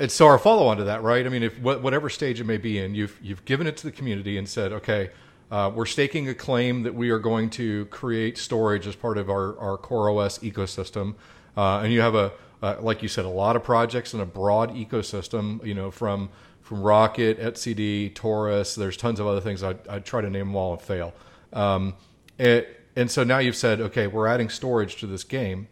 [0.00, 1.26] And so our follow on to that, right?
[1.26, 3.92] I mean, if whatever stage it may be in, you've you've given it to the
[3.92, 5.10] community and said, okay,
[5.50, 9.30] uh, we're staking a claim that we are going to create storage as part of
[9.30, 11.14] our our CoreOS ecosystem,
[11.56, 12.32] uh, and you have a
[12.62, 15.64] uh, like you said, a lot of projects in a broad ecosystem.
[15.64, 16.28] You know, from
[16.60, 18.76] from Rocket, etcd, Torus.
[18.76, 19.62] There's tons of other things.
[19.62, 21.14] I I try to name them all and fail.
[21.52, 21.94] Um,
[22.38, 25.68] it, and so now you've said, okay, we're adding storage to this game,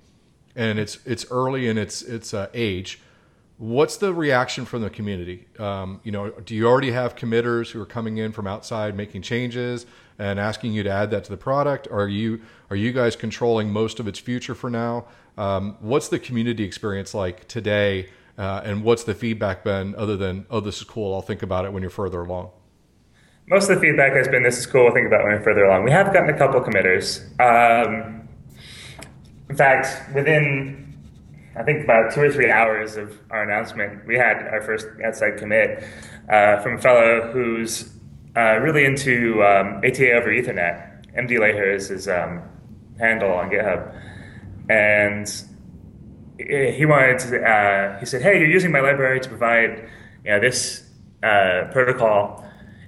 [0.54, 3.00] and it's it's early in its its uh, age.
[3.58, 5.46] What's the reaction from the community?
[5.58, 9.22] Um, you know, do you already have committers who are coming in from outside making
[9.22, 9.86] changes
[10.18, 11.88] and asking you to add that to the product?
[11.90, 15.06] Are you are you guys controlling most of its future for now?
[15.38, 20.46] Um, what's the community experience like today uh, and what's the feedback been other than,
[20.50, 22.50] oh, this is cool, I'll think about it when you're further along?
[23.48, 25.42] Most of the feedback has been, this is cool, I'll think about it when you're
[25.42, 25.84] further along.
[25.84, 27.24] We have gotten a couple committers.
[27.38, 28.28] Um,
[29.48, 30.85] in fact, within
[31.58, 35.38] I think about two or three hours of our announcement, we had our first outside
[35.38, 35.82] commit
[36.28, 37.92] uh, from a fellow who's
[38.36, 41.06] uh, really into um, ATA over Ethernet.
[41.16, 42.42] MD Layher is his um,
[42.98, 43.98] handle on GitHub,
[44.68, 45.26] and
[46.38, 49.88] he wanted to, uh, he said, hey, you're using my library to provide
[50.24, 50.84] you know, this
[51.22, 52.44] uh, protocol.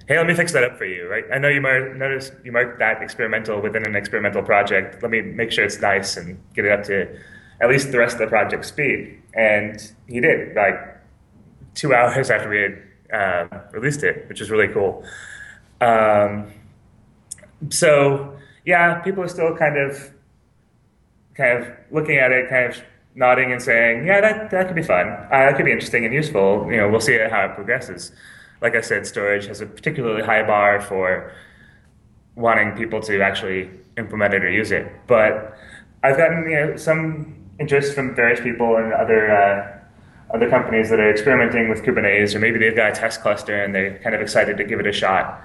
[0.07, 1.25] Hey, let me fix that up for you, right?
[1.33, 5.03] I know you might notice you marked that experimental within an experimental project.
[5.03, 7.19] Let me make sure it's nice and get it up to
[7.61, 9.21] at least the rest of the project speed.
[9.35, 10.75] And he did, like
[11.75, 15.05] two hours after we had uh, released it, which is really cool.
[15.81, 16.53] Um,
[17.71, 20.13] so yeah, people are still kind of
[21.35, 22.83] kind of looking at it, kind of
[23.15, 25.09] nodding and saying, yeah, that, that could be fun.
[25.09, 26.67] Uh, that could be interesting and useful.
[26.71, 28.13] You know, we'll see how it progresses.
[28.61, 31.33] Like I said, storage has a particularly high bar for
[32.35, 34.91] wanting people to actually implement it or use it.
[35.07, 35.57] But
[36.03, 39.79] I've gotten you know, some interest from various people and other uh,
[40.35, 43.75] other companies that are experimenting with Kubernetes, or maybe they've got a test cluster and
[43.75, 45.43] they're kind of excited to give it a shot.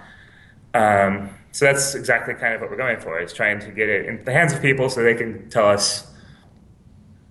[0.73, 4.05] Um, so that's exactly kind of what we're going for: is trying to get it
[4.05, 6.11] in the hands of people so they can tell us,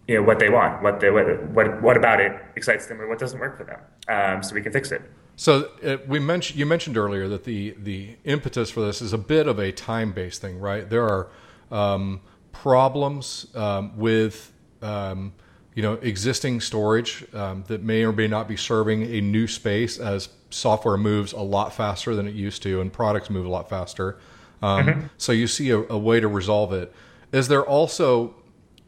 [0.08, 3.08] you know, what they want, what they what what, what about it excites them, or
[3.08, 5.02] what doesn't work for them, um, so we can fix it.
[5.36, 9.18] So uh, we mentioned you mentioned earlier that the the impetus for this is a
[9.18, 10.88] bit of a time based thing, right?
[10.88, 11.28] There are
[11.70, 12.20] um,
[12.52, 14.52] problems um, with
[14.82, 15.32] um,
[15.74, 19.98] you know existing storage um, that may or may not be serving a new space
[19.98, 23.68] as software moves a lot faster than it used to and products move a lot
[23.68, 24.18] faster.
[24.60, 25.06] Um, mm-hmm.
[25.16, 26.92] So you see a, a way to resolve it.
[27.32, 28.34] Is there also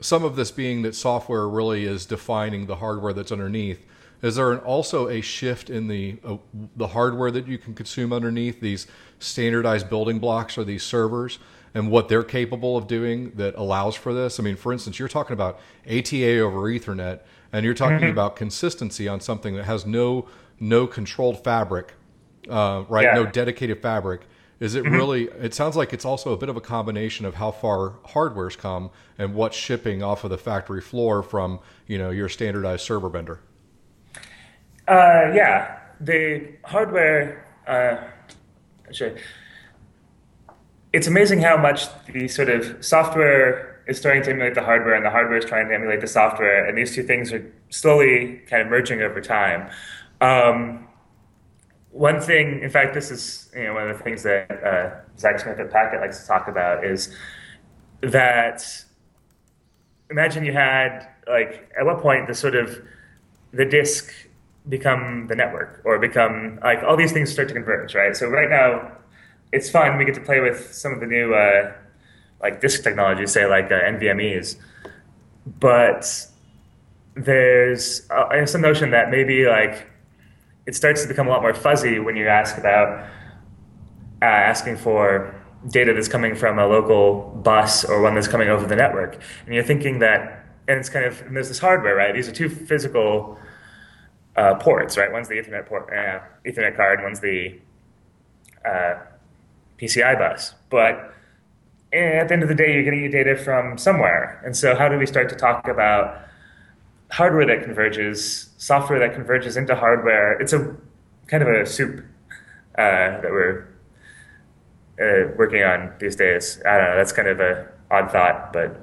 [0.01, 3.85] some of this being that software really is defining the hardware that's underneath?
[4.23, 6.37] Is there an, also a shift in the uh,
[6.77, 8.87] the hardware that you can consume underneath these
[9.19, 11.39] standardized building blocks or these servers
[11.75, 14.39] and what they're capable of doing that allows for this?
[14.39, 17.21] I mean, for instance, you're talking about ATA over Ethernet,
[17.53, 18.11] and you're talking mm-hmm.
[18.11, 20.27] about consistency on something that has no
[20.61, 21.95] no controlled fabric,
[22.49, 23.05] uh, right?
[23.05, 23.15] Yeah.
[23.15, 24.23] No dedicated fabric.
[24.61, 24.95] Is it mm-hmm.
[24.95, 25.25] really?
[25.25, 28.91] It sounds like it's also a bit of a combination of how far hardware's come
[29.19, 33.41] and what's shipping off of the factory floor from you know your standardized server vendor.
[34.87, 37.47] Uh, yeah, the hardware.
[37.67, 37.97] Uh,
[38.93, 39.21] sorry.
[40.95, 45.05] It's amazing how much the sort of software is starting to emulate the hardware, and
[45.05, 48.63] the hardware is trying to emulate the software, and these two things are slowly kind
[48.63, 49.69] of merging over time.
[50.21, 50.87] Um,
[51.91, 55.41] one thing, in fact, this is you know one of the things that uh, Zach
[55.41, 57.13] Smith at Packet likes to talk about is
[58.03, 58.65] that
[60.11, 62.81] imagine you had like at what point the sort of
[63.53, 64.13] the disk
[64.69, 68.17] become the network or become like all these things start to converge, right?
[68.17, 68.93] So right now,
[69.55, 69.97] it's fun.
[69.97, 71.73] We get to play with some of the new uh,
[72.43, 74.57] like disk technologies, say like uh, NVMe's,
[75.47, 76.05] but
[77.15, 79.87] there's uh, some notion that maybe like
[80.67, 83.07] it starts to become a lot more fuzzy when you ask about
[84.21, 85.35] uh, asking for
[85.69, 89.55] data that's coming from a local bus or one that's coming over the network, and
[89.55, 92.13] you're thinking that, and it's kind of and there's this hardware, right?
[92.13, 93.39] These are two physical
[94.35, 95.13] uh, ports, right?
[95.13, 97.61] One's the Ethernet port, uh, Ethernet card, one's the
[98.65, 98.95] uh,
[99.79, 100.55] PCI bus.
[100.71, 101.15] But
[101.93, 104.43] eh, at the end of the day, you're getting your data from somewhere.
[104.45, 106.21] And so, how do we start to talk about
[107.11, 110.41] hardware that converges, software that converges into hardware?
[110.41, 110.77] It's a
[111.27, 112.05] kind of a soup
[112.77, 113.69] uh, that we're
[115.01, 116.61] uh, working on these days.
[116.67, 116.97] I don't know.
[116.97, 118.81] That's kind of a odd thought, but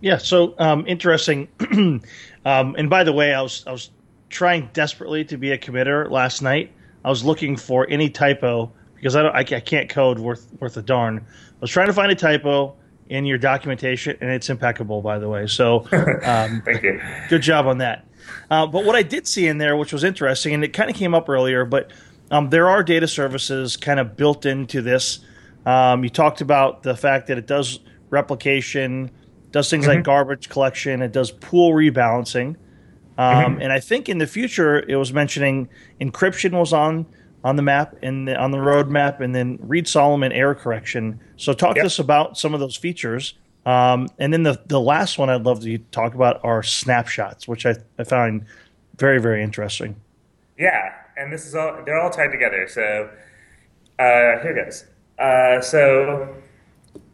[0.00, 0.16] yeah.
[0.16, 1.48] So um, interesting.
[2.44, 3.90] Um, and by the way, I was I was
[4.28, 6.72] trying desperately to be a committer last night.
[7.04, 10.82] I was looking for any typo because I don't I, can't code worth worth a
[10.82, 11.18] darn.
[11.18, 12.76] I was trying to find a typo
[13.08, 15.46] in your documentation, and it's impeccable, by the way.
[15.46, 15.80] So,
[16.22, 17.00] um, thank you.
[17.28, 18.06] Good job on that.
[18.50, 20.96] Uh, but what I did see in there, which was interesting, and it kind of
[20.96, 21.90] came up earlier, but
[22.30, 25.20] um, there are data services kind of built into this.
[25.66, 27.80] Um, you talked about the fact that it does
[28.10, 29.10] replication
[29.50, 29.96] does things mm-hmm.
[29.96, 31.02] like garbage collection.
[31.02, 32.56] It does pool rebalancing.
[33.18, 33.62] Um, mm-hmm.
[33.62, 35.68] And I think in the future, it was mentioning
[36.00, 37.06] encryption was on
[37.42, 41.20] on the map and the, on the roadmap, and then Reed Solomon error correction.
[41.36, 41.84] So talk yep.
[41.84, 43.34] to us about some of those features.
[43.66, 47.66] Um, and then the the last one I'd love to talk about are snapshots, which
[47.66, 48.46] I, I find
[48.96, 49.96] very very interesting.
[50.58, 52.66] Yeah, and this is all they're all tied together.
[52.68, 53.10] So
[53.98, 54.86] uh, here goes.
[55.18, 56.34] Uh, so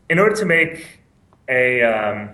[0.08, 1.00] in order to make
[1.48, 2.30] a um,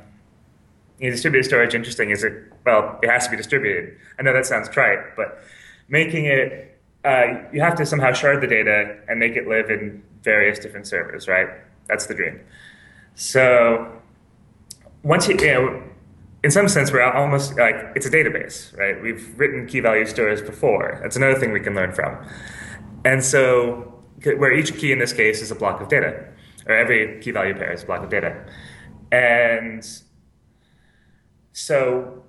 [0.98, 2.34] you know, distributed storage interesting is it
[2.64, 5.42] well it has to be distributed i know that sounds trite but
[5.88, 6.71] making it
[7.04, 10.86] uh, you have to somehow shard the data and make it live in various different
[10.86, 11.48] servers right?
[11.88, 12.40] That's the dream.
[13.14, 14.00] So
[15.02, 15.82] once you, you know
[16.44, 19.00] in some sense we're almost like it's a database right?
[19.02, 20.98] We've written key value stores before.
[21.02, 22.26] That's another thing we can learn from.
[23.04, 23.92] And so
[24.24, 26.28] where each key in this case is a block of data
[26.66, 28.44] or every key value pair is a block of data.
[29.10, 29.84] And
[31.52, 32.21] so,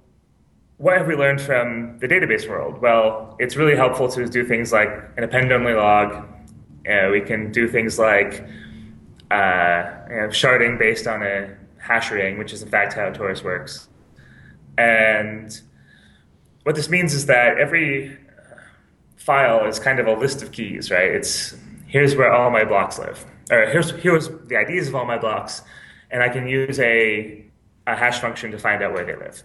[0.84, 2.82] what have we learned from the database world?
[2.82, 6.28] Well, it's really helpful to do things like an append only log.
[6.86, 8.46] Uh, we can do things like
[9.32, 9.80] uh,
[10.10, 13.88] you know, sharding based on a hash ring, which is in fact how Torus works.
[14.78, 15.58] And
[16.64, 18.18] what this means is that every
[19.16, 21.12] file is kind of a list of keys, right?
[21.12, 21.56] It's
[21.88, 23.26] here's where all my blocks live.
[23.50, 25.62] or here's here's the IDs of all my blocks,
[26.12, 27.46] and I can use a
[27.88, 29.44] a hash function to find out where they live.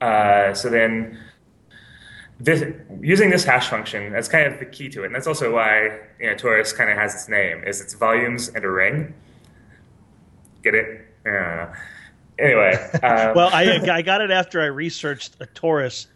[0.00, 1.18] Uh, so then
[2.40, 2.64] this,
[3.00, 5.06] using this hash function, that's kind of the key to it.
[5.06, 8.48] And that's also why you know, Torus kind of has its name, is its volumes
[8.48, 9.14] and a ring.
[10.62, 11.06] Get it?
[12.38, 12.90] Anyway.
[13.04, 16.06] Um, well, I, I got it after I researched a torus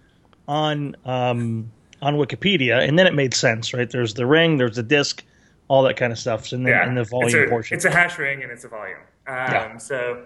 [0.47, 1.71] on um,
[2.01, 3.91] on Wikipedia, and then it made sense, right?
[3.91, 5.23] There's the ring, there's the disk,
[5.69, 7.77] all that kind of stuff, and then yeah, in the volume it's a, portion.
[7.77, 8.99] It's a hash ring and it's a volume.
[9.27, 9.77] Um, yeah.
[9.77, 10.25] So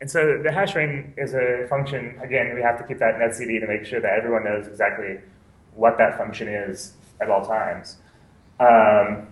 [0.00, 3.20] and so the hash ring is a function, again, we have to keep that in
[3.20, 5.18] etcd to make sure that everyone knows exactly
[5.74, 7.96] what that function is at all times.
[8.60, 9.26] Um,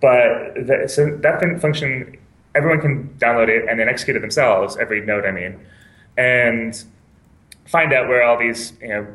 [0.00, 2.16] but the, so that function,
[2.54, 5.58] everyone can download it and then execute it themselves, every node I mean,
[6.16, 6.84] and
[7.66, 9.06] find out where all these, you know,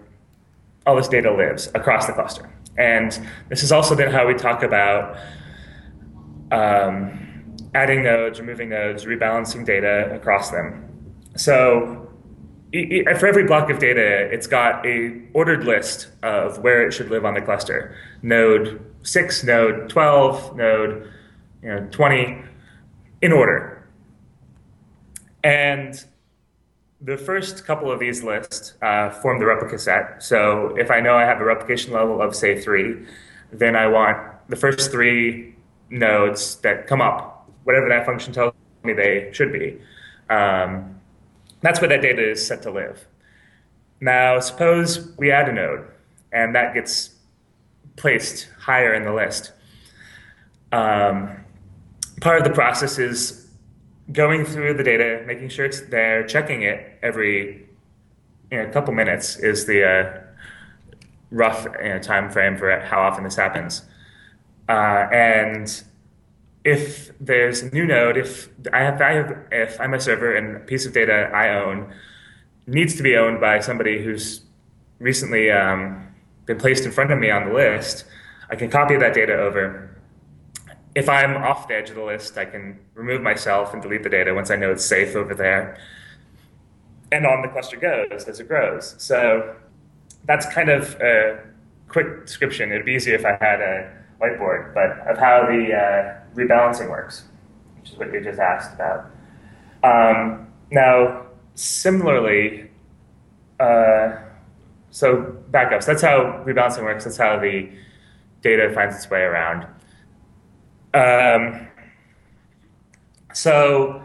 [0.85, 2.49] all this data lives across the cluster.
[2.77, 3.17] And
[3.49, 5.17] this is also then how we talk about
[6.51, 7.20] um,
[7.73, 10.87] adding nodes, removing nodes, rebalancing data across them.
[11.35, 12.09] So
[12.71, 17.25] for every block of data, it's got a ordered list of where it should live
[17.25, 17.95] on the cluster.
[18.21, 21.11] Node 6, node 12, node
[21.61, 22.43] you know, 20,
[23.21, 23.89] in order.
[25.43, 26.03] And
[27.01, 30.23] the first couple of these lists uh, form the replica set.
[30.23, 33.05] So if I know I have a replication level of, say, 3,
[33.51, 34.17] then I want
[34.49, 35.55] the first three
[35.89, 38.53] nodes that come up whatever that function tells
[38.83, 39.79] me they should be.
[40.29, 40.99] Um,
[41.61, 43.05] that's where that data is set to live.
[43.99, 45.87] Now, suppose we add a node,
[46.31, 47.11] and that gets
[47.95, 49.53] placed higher in the list.
[50.71, 51.43] Um,
[52.21, 53.47] part of the process is
[54.11, 57.67] going through the data, making sure it's there, checking it every
[58.51, 60.21] you know, couple minutes is the uh,
[61.29, 63.83] rough you know, time frame for how often this happens.
[64.67, 65.83] Uh, and
[66.63, 70.57] if there's a new node, if I have, I have, if I'm a server and
[70.57, 71.93] a piece of data I own
[72.67, 74.41] needs to be owned by somebody who's
[74.99, 76.07] recently um,
[76.45, 78.05] been placed in front of me on the list,
[78.49, 79.89] I can copy that data over.
[80.93, 84.09] If I'm off the edge of the list, I can remove myself and delete the
[84.09, 85.77] data once I know it's safe over there.
[87.11, 88.95] And on the cluster goes as it grows.
[88.99, 89.55] So
[90.25, 91.39] that's kind of a
[91.87, 92.71] quick description.
[92.71, 93.91] It'd be easier if I had a
[94.21, 97.23] whiteboard, but of how the uh, rebalancing works,
[97.79, 99.11] which is what you just asked about.
[99.83, 101.25] Um, now,
[101.55, 102.69] similarly,
[103.59, 104.17] uh,
[104.89, 107.69] so backups, that's how rebalancing works, that's how the
[108.41, 109.65] data finds its way around.
[110.93, 111.67] Um,
[113.33, 114.01] so,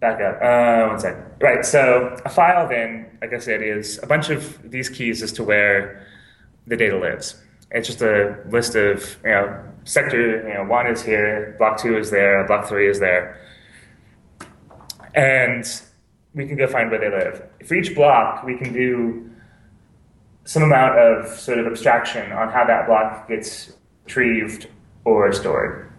[0.00, 1.24] back up, uh, one second.
[1.40, 5.32] Right, so a file then, like I said, is a bunch of these keys as
[5.32, 6.06] to where
[6.66, 7.36] the data lives.
[7.70, 11.96] It's just a list of, you know, sector, you know, one is here, block two
[11.96, 13.40] is there, block three is there.
[15.14, 15.64] And
[16.34, 17.42] we can go find where they live.
[17.66, 19.30] For each block, we can do
[20.44, 23.72] some amount of sort of abstraction on how that block gets
[24.04, 24.68] retrieved
[25.04, 25.90] or stored.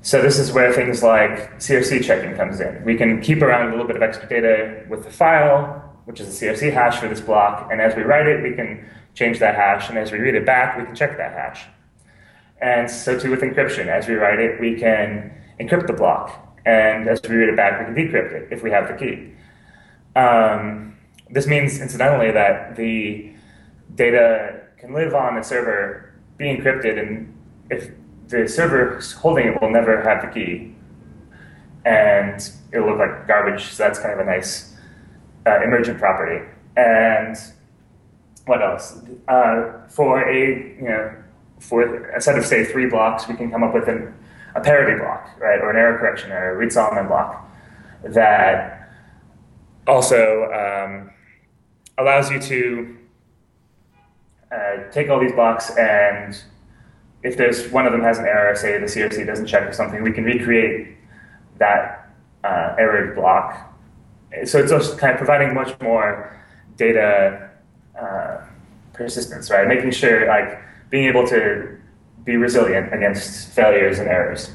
[0.00, 2.82] So this is where things like CRC checking comes in.
[2.84, 6.42] We can keep around a little bit of extra data with the file, which is
[6.42, 9.56] a CRC hash for this block, and as we write it, we can change that
[9.56, 11.66] hash, and as we read it back, we can check that hash.
[12.60, 13.86] And so too with encryption.
[13.86, 16.56] As we write it, we can encrypt the block.
[16.66, 19.32] And as we read it back, we can decrypt it if we have the key.
[20.18, 20.96] Um,
[21.30, 23.32] this means, incidentally, that the
[23.94, 27.34] data can live on a server, be encrypted, and
[27.70, 27.90] if
[28.28, 30.74] the server holding it will never have the key,
[31.84, 33.64] and it'll look like garbage.
[33.66, 34.76] So that's kind of a nice
[35.46, 36.44] uh, emergent property.
[36.76, 37.36] And
[38.46, 39.00] what else?
[39.26, 40.46] Uh, for a
[40.76, 41.14] you know
[41.60, 44.14] for a set of say three blocks, we can come up with an,
[44.54, 47.48] a parity block, right, or an error correction or a Reed Solomon block
[48.04, 48.90] that
[49.86, 51.10] also um,
[51.96, 52.96] allows you to
[54.52, 56.42] uh, take all these blocks and
[57.22, 60.02] if there's one of them has an error, say the CRC doesn't check or something,
[60.02, 60.96] we can recreate
[61.58, 62.10] that
[62.44, 62.76] uh,
[63.14, 63.74] block.
[64.44, 66.38] So it's just kind of providing much more
[66.76, 67.50] data
[68.00, 68.42] uh,
[68.92, 69.66] persistence, right?
[69.66, 71.76] Making sure like being able to
[72.24, 74.50] be resilient against failures and errors.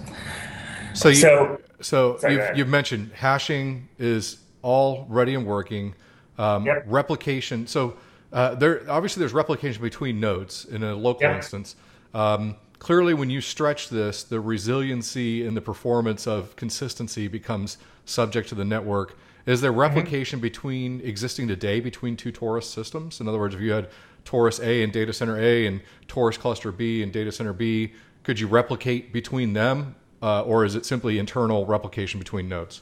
[0.93, 5.95] So, you, so, so sorry, you've, you've, mentioned hashing is all ready and working.
[6.37, 6.83] Um, yep.
[6.87, 7.67] Replication.
[7.67, 7.97] So
[8.31, 11.35] uh, there obviously there's replication between nodes in a local yep.
[11.35, 11.75] instance.
[12.13, 18.49] Um, clearly, when you stretch this, the resiliency and the performance of consistency becomes subject
[18.49, 19.17] to the network.
[19.45, 19.79] Is there mm-hmm.
[19.79, 20.43] replication mm-hmm.
[20.43, 23.19] between existing today between two Torus systems?
[23.19, 23.89] In other words, if you had
[24.25, 27.93] Torus A and data center A and Torus cluster B and data center B,
[28.23, 32.81] could you replicate between them, uh, or is it simply internal replication between nodes?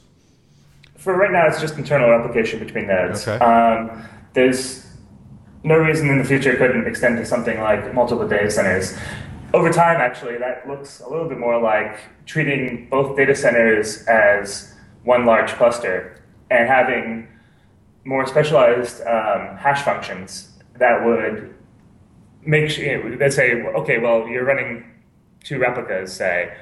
[0.96, 3.26] For right now, it's just internal replication between nodes.
[3.26, 3.44] Okay.
[3.44, 4.86] Um, there's
[5.64, 8.96] no reason in the future it couldn't extend to something like multiple data centers.
[9.54, 14.74] Over time, actually, that looks a little bit more like treating both data centers as
[15.04, 17.28] one large cluster and having
[18.04, 21.54] more specialized um, hash functions that would
[22.44, 24.84] make sure, let's say, okay, well, you're running
[25.44, 26.56] two replicas, say.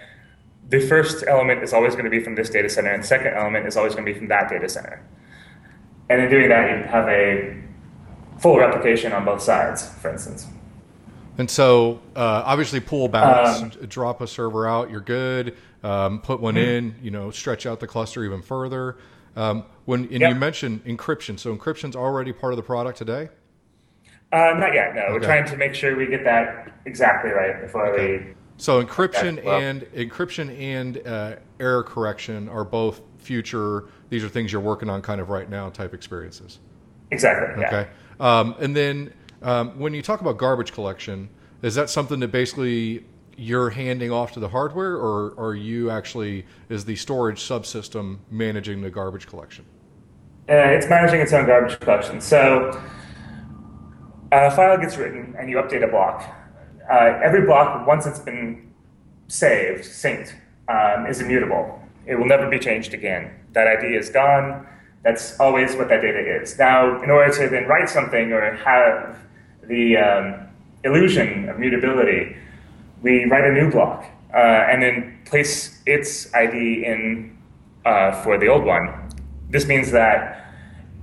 [0.69, 3.35] The first element is always going to be from this data center, and the second
[3.35, 5.05] element is always going to be from that data center.
[6.09, 7.63] And in doing that, you have a
[8.39, 10.47] full replication on both sides, for instance.
[11.39, 15.57] And so, uh, obviously, pool balance, um, drop a server out, you're good.
[15.83, 16.69] Um, put one mm-hmm.
[16.69, 18.99] in, you know, stretch out the cluster even further.
[19.37, 20.31] Um, when and yep.
[20.31, 23.29] you mentioned encryption, so encryption's already part of the product today.
[24.33, 24.95] Uh, not yet.
[24.95, 25.13] No, okay.
[25.13, 28.27] we're trying to make sure we get that exactly right before okay.
[28.27, 28.35] we.
[28.57, 29.61] So encryption well.
[29.61, 33.89] and encryption and uh, error correction are both future.
[34.09, 36.59] These are things you're working on, kind of right now, type experiences.
[37.11, 37.65] Exactly.
[37.65, 37.89] Okay.
[38.21, 38.41] Yeah.
[38.41, 39.13] Um, and then
[39.43, 41.29] um, when you talk about garbage collection,
[41.63, 43.05] is that something that basically
[43.37, 48.83] you're handing off to the hardware, or are you actually is the storage subsystem managing
[48.83, 49.65] the garbage collection?
[50.49, 52.21] Uh, it's managing its own garbage collection.
[52.21, 52.81] So
[54.33, 56.23] a file gets written and you update a block.
[56.91, 58.73] Uh, every block, once it's been
[59.29, 60.35] saved, synced,
[60.69, 61.81] um, is immutable.
[62.07, 63.31] It will never be changed again.
[63.53, 64.67] That ID is gone.
[65.03, 66.59] That's always what that data is.
[66.59, 69.19] Now, in order to then write something or have
[69.65, 70.49] the um,
[70.85, 72.37] illusion of mutability,
[73.03, 74.05] we write a new block
[74.35, 77.37] uh, and then place its ID in
[77.85, 79.11] uh, for the old one.
[79.49, 80.40] This means that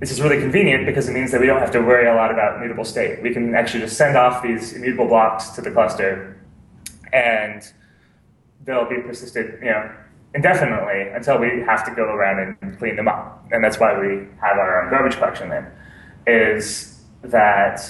[0.00, 2.30] this is really convenient because it means that we don't have to worry a lot
[2.30, 3.20] about mutable state.
[3.22, 6.40] We can actually just send off these immutable blocks to the cluster,
[7.12, 7.62] and
[8.64, 9.90] they'll be persisted, you know,
[10.34, 13.44] indefinitely until we have to go around and clean them up.
[13.50, 15.48] And that's why we have our own garbage collection.
[15.48, 15.66] Then
[16.26, 17.80] is that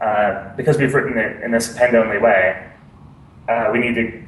[0.00, 2.68] uh, because we've written it in this append-only way,
[3.48, 4.24] uh, we need to.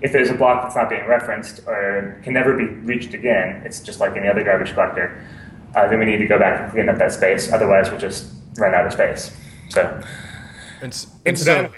[0.00, 3.80] If there's a block that's not being referenced or can never be reached again, it's
[3.80, 5.26] just like any other garbage collector
[5.74, 7.52] uh, then we need to go back and clean up that space.
[7.52, 9.36] Otherwise, we'll just run out of space.
[9.68, 10.02] So,
[10.80, 11.70] and, and so,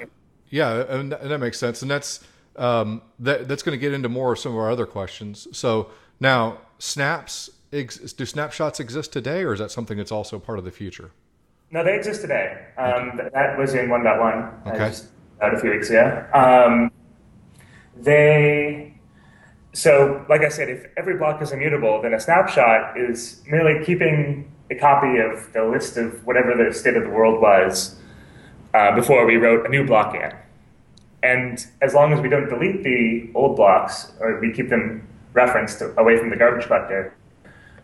[0.51, 1.83] yeah, and that makes sense.
[1.83, 2.25] And that's
[2.57, 5.47] um, that, that's going to get into more of some of our other questions.
[5.53, 5.91] So
[6.21, 10.71] now, snaps do snapshots exist today, or is that something that's also part of the
[10.71, 11.11] future?
[11.71, 12.67] No, they exist today.
[12.79, 14.79] Um, that was in 1.1 okay.
[14.79, 16.25] just about a few weeks ago.
[16.33, 16.91] Um,
[17.97, 18.96] they
[19.77, 24.51] so, like I said, if every block is immutable, then a snapshot is merely keeping
[24.71, 27.95] a copy of the list of whatever the state of the world was
[28.73, 30.33] uh, before we wrote a new block in.
[31.23, 35.83] And as long as we don't delete the old blocks, or we keep them referenced
[35.99, 37.15] away from the garbage collector,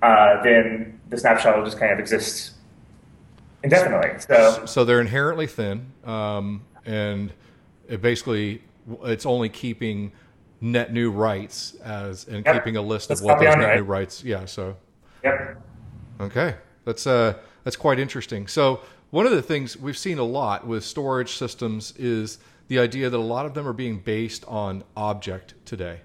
[0.01, 2.53] uh, then the snapshot will just kind of exist
[3.63, 4.19] indefinitely.
[4.19, 7.35] So, so they're inherently thin, um, and
[7.87, 8.63] it basically
[9.05, 10.13] it's only keeping
[10.63, 12.55] net new rights as and yep.
[12.55, 13.77] keeping a list of what those net right.
[13.77, 14.25] new rights.
[14.25, 14.47] Yeah.
[14.47, 14.77] So.
[15.23, 15.61] Yep.
[16.21, 16.55] Okay,
[16.85, 17.35] that's uh
[17.65, 18.47] that's quite interesting.
[18.47, 22.39] So one of the things we've seen a lot with storage systems is
[22.69, 26.01] the idea that a lot of them are being based on object today.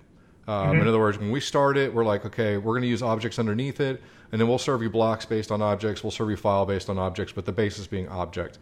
[0.47, 0.81] Um, mm-hmm.
[0.81, 3.37] In other words, when we start it, we're like, okay, we're going to use objects
[3.39, 4.01] underneath it,
[4.31, 6.03] and then we'll serve you blocks based on objects.
[6.03, 8.59] We'll serve you file based on objects, but the basis being object.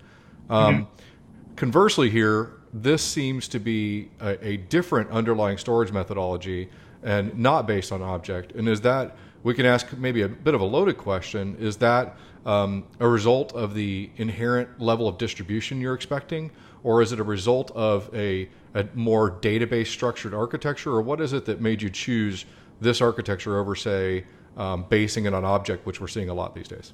[0.49, 1.55] Um, mm-hmm.
[1.55, 6.69] Conversely, here, this seems to be a, a, different underlying storage methodology
[7.03, 8.51] and not based on object.
[8.51, 12.17] And is that, we can ask maybe a bit of a loaded question, is that
[12.45, 16.51] um, a result of the inherent level of distribution you're expecting?
[16.83, 20.91] Or is it a result of a, a more database structured architecture?
[20.91, 22.45] Or what is it that made you choose
[22.81, 24.25] this architecture over, say,
[24.57, 26.91] um, basing it on object, which we're seeing a lot these days?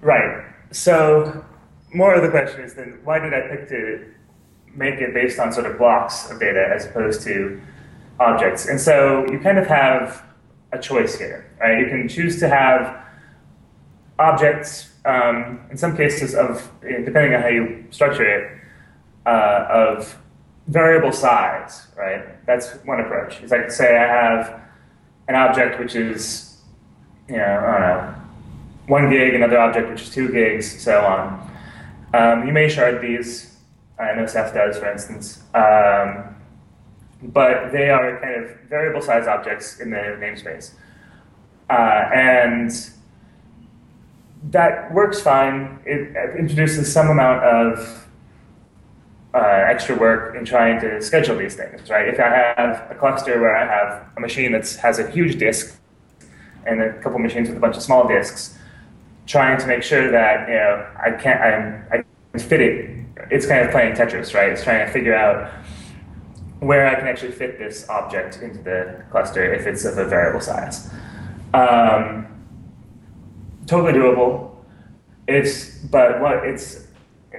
[0.00, 0.46] Right.
[0.70, 1.44] So,
[1.92, 4.12] more of the question is then why did I pick to
[4.74, 7.60] make it based on sort of blocks of data as opposed to
[8.18, 8.66] objects.
[8.66, 10.24] And so you kind of have
[10.72, 11.78] a choice here, right?
[11.78, 13.04] You can choose to have
[14.18, 18.58] objects, um, in some cases of, depending on how you structure it,
[19.26, 20.18] uh, of
[20.68, 22.44] variable size, right?
[22.46, 23.40] That's one approach.
[23.42, 24.60] It's like, say I have
[25.28, 26.60] an object which is,
[27.28, 28.14] you know, I don't know,
[28.86, 31.50] one gig, another object which is two gigs, so on.
[32.14, 33.51] Um, you may shard these
[34.02, 35.42] I know does, for instance.
[35.54, 36.36] Um,
[37.22, 40.72] but they are kind of variable size objects in the namespace.
[41.70, 42.70] Uh, and
[44.50, 45.78] that works fine.
[45.86, 48.08] It introduces some amount of
[49.34, 52.08] uh, extra work in trying to schedule these things, right?
[52.08, 55.78] If I have a cluster where I have a machine that has a huge disk
[56.66, 58.58] and a couple machines with a bunch of small disks,
[59.26, 61.40] trying to make sure that you know I can't
[61.90, 63.01] I can fit it.
[63.30, 64.50] It's kind of playing Tetris, right?
[64.50, 65.52] It's trying to figure out
[66.60, 70.40] where I can actually fit this object into the cluster if it's of a variable
[70.40, 70.90] size.
[71.52, 72.26] Um,
[73.66, 74.50] totally doable.
[75.26, 76.86] It's but what it's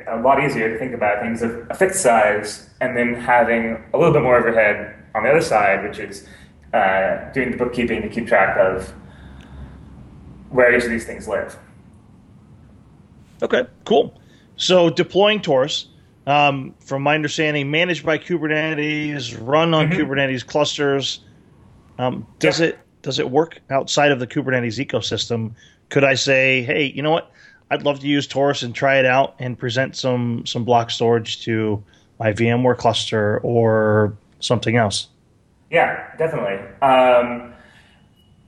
[0.07, 3.97] a lot easier to think about things of a fixed size and then having a
[3.97, 6.27] little bit more overhead on the other side, which is
[6.73, 8.93] uh, doing the bookkeeping to keep track of
[10.49, 11.57] where each of these things live.
[13.41, 14.19] Okay, cool.
[14.55, 15.87] So deploying Torus,
[16.25, 19.99] um, from my understanding, managed by Kubernetes, run on mm-hmm.
[19.99, 21.21] Kubernetes clusters.
[21.97, 22.67] Um, does yeah.
[22.67, 25.53] it does it work outside of the Kubernetes ecosystem?
[25.89, 27.31] Could I say, hey, you know what?
[27.69, 31.43] I'd love to use Torus and try it out and present some some block storage
[31.45, 31.83] to
[32.19, 35.07] my VMware cluster or something else.
[35.71, 36.59] Yeah, definitely.
[36.81, 37.53] Um,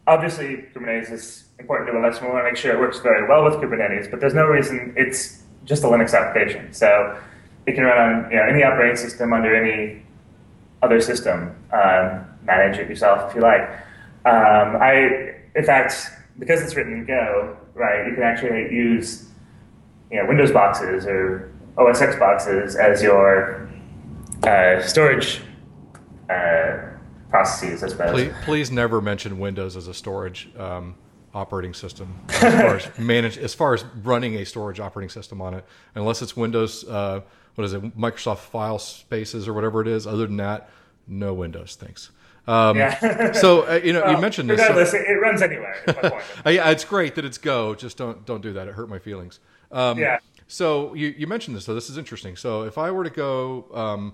[0.07, 2.21] obviously, Kubernetes is important to us.
[2.21, 4.93] We want to make sure it works very well with Kubernetes, but there's no reason
[4.95, 6.72] it's just a Linux application.
[6.74, 7.20] So
[7.66, 10.03] it can run on you know, any operating system under any
[10.82, 11.55] other system.
[11.74, 13.68] Um, manage it yourself if you like.
[14.26, 19.30] Um, I, in fact, because it's written in Go, right, you can actually use
[20.11, 23.70] you know, Windows boxes or OS X boxes as your
[24.43, 25.41] uh, storage
[26.30, 26.78] uh,
[27.30, 28.11] processes, I suppose.
[28.11, 30.95] Please, please, never mention Windows as a storage um,
[31.36, 35.53] operating system as far as manage as far as running a storage operating system on
[35.53, 36.83] it, unless it's Windows.
[36.86, 37.21] Uh,
[37.55, 37.97] what is it?
[37.97, 40.07] Microsoft File Spaces or whatever it is.
[40.07, 40.69] Other than that,
[41.07, 41.77] no Windows.
[41.79, 42.09] Thanks.
[42.47, 43.31] Um, yeah.
[43.33, 44.59] so uh, you know, well, you mentioned this.
[44.59, 45.75] Regardless, so, it runs anywhere.
[46.45, 47.75] Uh, yeah, it's great that it's Go.
[47.75, 48.67] Just don't don't do that.
[48.67, 49.39] It hurt my feelings.
[49.71, 50.19] Um, yeah.
[50.47, 51.65] So you, you mentioned this.
[51.65, 52.36] So this is interesting.
[52.36, 54.13] So if I were to go, um,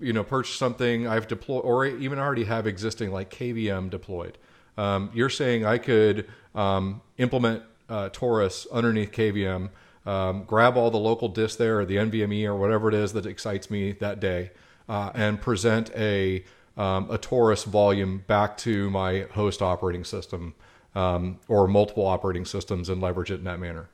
[0.00, 4.38] you know, purchase something I've deployed, or even already have existing like KVM deployed.
[4.76, 9.70] Um, you're saying I could um, implement uh, Torus underneath KVM,
[10.04, 13.26] um, grab all the local disks there, or the NVMe, or whatever it is that
[13.26, 14.50] excites me that day,
[14.88, 16.44] uh, and present a
[16.76, 20.54] um, a Torus volume back to my host operating system
[20.94, 23.88] um, or multiple operating systems and leverage it in that manner.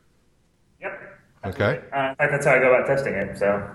[0.80, 1.00] Yep.
[1.46, 1.80] Okay.
[1.92, 3.38] Uh, that's how I go about testing it.
[3.38, 3.70] So.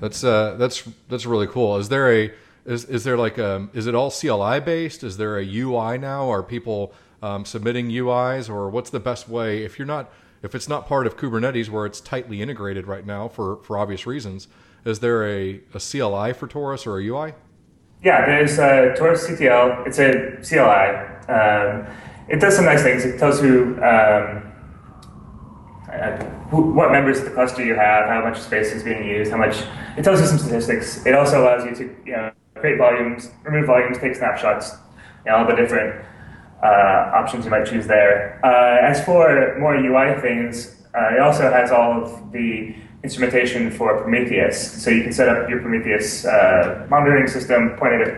[0.00, 1.76] That's uh, that's that's really cool.
[1.78, 2.32] Is there a
[2.66, 5.04] is is there like a um, is it all CLI based?
[5.04, 6.28] Is there a UI now?
[6.30, 6.92] Are people
[7.22, 10.12] um, submitting UIs, or what's the best way if you're not
[10.42, 14.06] if it's not part of Kubernetes where it's tightly integrated right now for for obvious
[14.06, 14.48] reasons?
[14.84, 17.34] Is there a, a CLI for Torus or a UI?
[18.04, 19.86] Yeah, there's a Torus CTL.
[19.86, 21.32] It's a CLI.
[21.32, 21.86] Um,
[22.28, 23.04] it does some nice things.
[23.04, 24.52] It tells you um,
[25.92, 29.30] uh, who, what members of the cluster you have, how much space is being used,
[29.30, 29.56] how much.
[29.96, 31.04] It tells you some statistics.
[31.06, 32.30] It also allows you to you know
[32.60, 34.72] create volumes, remove volumes, take snapshots,
[35.24, 36.04] you know, all the different
[36.62, 38.40] uh, options you might choose there.
[38.44, 44.00] Uh, as for more UI things, uh, it also has all of the instrumentation for
[44.00, 44.82] Prometheus.
[44.82, 48.08] So you can set up your Prometheus uh, monitoring system, point it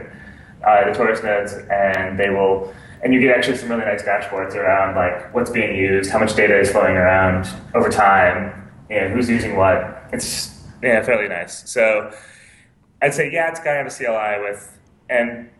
[0.62, 2.72] at uh, the Torus nodes, and they will,
[3.02, 6.34] and you get actually some really nice dashboards around like what's being used, how much
[6.34, 10.08] data is flowing around over time, you know, who's using what.
[10.12, 11.68] It's yeah, fairly nice.
[11.70, 12.12] So
[13.02, 14.78] I'd say yeah, it's kind of a CLI with,
[15.08, 15.50] and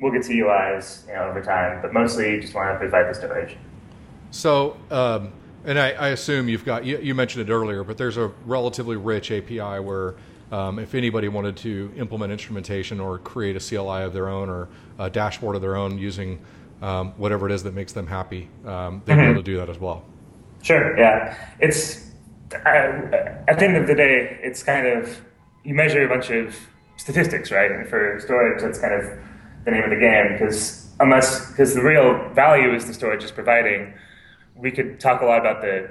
[0.00, 3.08] we'll get to UIs you know over time, but mostly you just want to provide
[3.08, 3.56] the storage.
[4.30, 4.76] So.
[4.90, 5.32] Um
[5.64, 8.96] and I, I assume you've got, you, you, mentioned it earlier, but there's a relatively
[8.96, 10.14] rich API where
[10.52, 14.68] um, if anybody wanted to implement instrumentation or create a CLI of their own or
[14.98, 16.38] a dashboard of their own using
[16.82, 19.20] um, whatever it is that makes them happy, um, they'd mm-hmm.
[19.20, 20.04] be able to do that as well.
[20.62, 21.36] Sure, yeah.
[21.60, 22.10] It's,
[22.52, 25.20] at the end of the day, it's kind of,
[25.64, 26.54] you measure a bunch of
[27.04, 27.70] statistics, right?
[27.70, 29.04] And for storage, that's kind of
[29.66, 33.30] the name of the game because unless, because the real value is the storage is
[33.30, 33.92] providing
[34.56, 35.90] we could talk a lot about the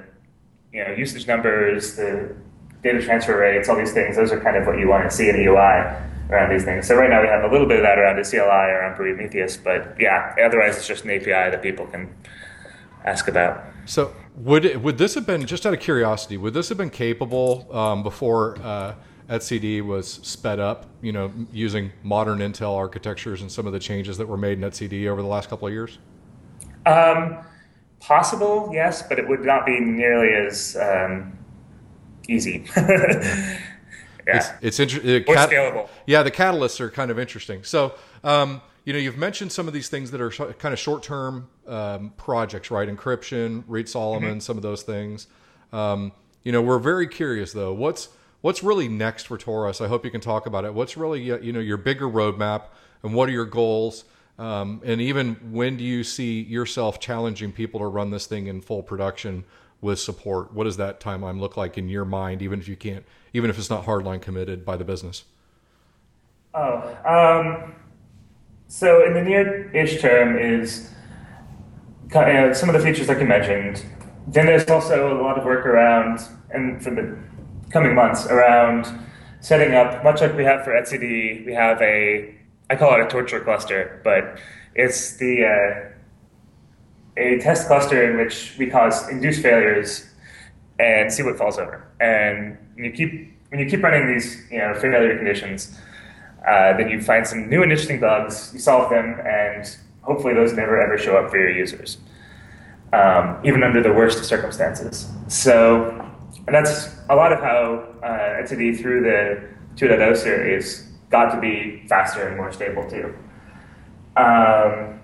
[0.72, 2.34] you know usage numbers, the
[2.82, 4.16] data transfer rates, all these things.
[4.16, 5.96] Those are kind of what you want to see in the UI
[6.30, 6.88] around these things.
[6.88, 9.56] So right now we have a little bit of that around the CLI around Prometheus,
[9.56, 12.12] but yeah, otherwise it's just an API that people can
[13.04, 13.64] ask about.
[13.86, 16.38] So would it, would this have been just out of curiosity?
[16.38, 18.94] Would this have been capable um, before uh,
[19.28, 20.86] etcd was sped up?
[21.02, 24.64] You know, using modern Intel architectures and some of the changes that were made in
[24.68, 25.98] etcd over the last couple of years.
[26.86, 27.38] Um,
[28.06, 31.38] Possible, yes, but it would not be nearly as um,
[32.28, 32.66] easy.
[32.76, 33.58] yeah.
[34.26, 35.24] It's, it's interesting.
[35.24, 35.88] Cat- scalable.
[36.06, 37.64] Yeah, the catalysts are kind of interesting.
[37.64, 40.78] So, um, you know, you've mentioned some of these things that are sh- kind of
[40.78, 42.86] short-term um, projects, right?
[42.86, 44.38] Encryption, Reed Solomon, mm-hmm.
[44.40, 45.26] some of those things.
[45.72, 46.12] Um,
[46.42, 47.72] you know, we're very curious though.
[47.72, 48.08] What's
[48.44, 49.82] what's really next for Torus?
[49.82, 50.74] I hope you can talk about it.
[50.74, 52.64] What's really you know your bigger roadmap
[53.02, 54.04] and what are your goals?
[54.38, 58.60] Um, and even when do you see yourself challenging people to run this thing in
[58.60, 59.44] full production
[59.80, 60.52] with support?
[60.52, 63.58] What does that timeline look like in your mind, even if you can't, even if
[63.58, 65.24] it's not hardline committed by the business?
[66.52, 67.74] Oh, um,
[68.68, 70.90] so in the near-ish term is
[72.14, 73.86] uh, some of the features like you mentioned.
[74.26, 76.20] Then there's also a lot of work around,
[76.50, 77.16] and for the
[77.74, 78.86] coming months, around
[79.40, 82.32] setting up, much like we have for etcd, we have a
[82.70, 84.38] I call it a torture cluster, but
[84.74, 90.08] it's the uh, a test cluster in which we cause induced failures
[90.78, 91.86] and see what falls over.
[92.00, 93.12] And you keep
[93.50, 95.76] when you keep running these you know failure conditions,
[96.48, 100.52] uh, then you find some new and interesting bugs, you solve them, and hopefully those
[100.52, 101.98] never ever show up for your users,
[102.92, 105.10] um, even under the worst circumstances.
[105.26, 106.03] So
[106.46, 111.84] and that's a lot of how uh, etcd through the 2.0 series got to be
[111.88, 113.14] faster and more stable too.
[114.16, 115.00] Um,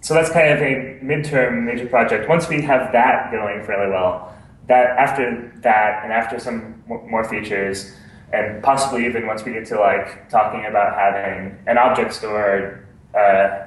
[0.00, 2.28] so that's kind of a midterm major project.
[2.28, 4.34] Once we have that going fairly well,
[4.68, 7.94] that after that and after some more features,
[8.32, 13.64] and possibly even once we get to like talking about having an object store uh,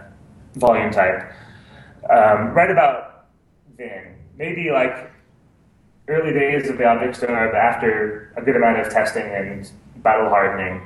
[0.56, 1.32] volume type,
[2.10, 3.26] um, right about
[3.78, 5.12] then, maybe like
[6.12, 10.82] early days of the object store, after a good amount of testing and battle hardening,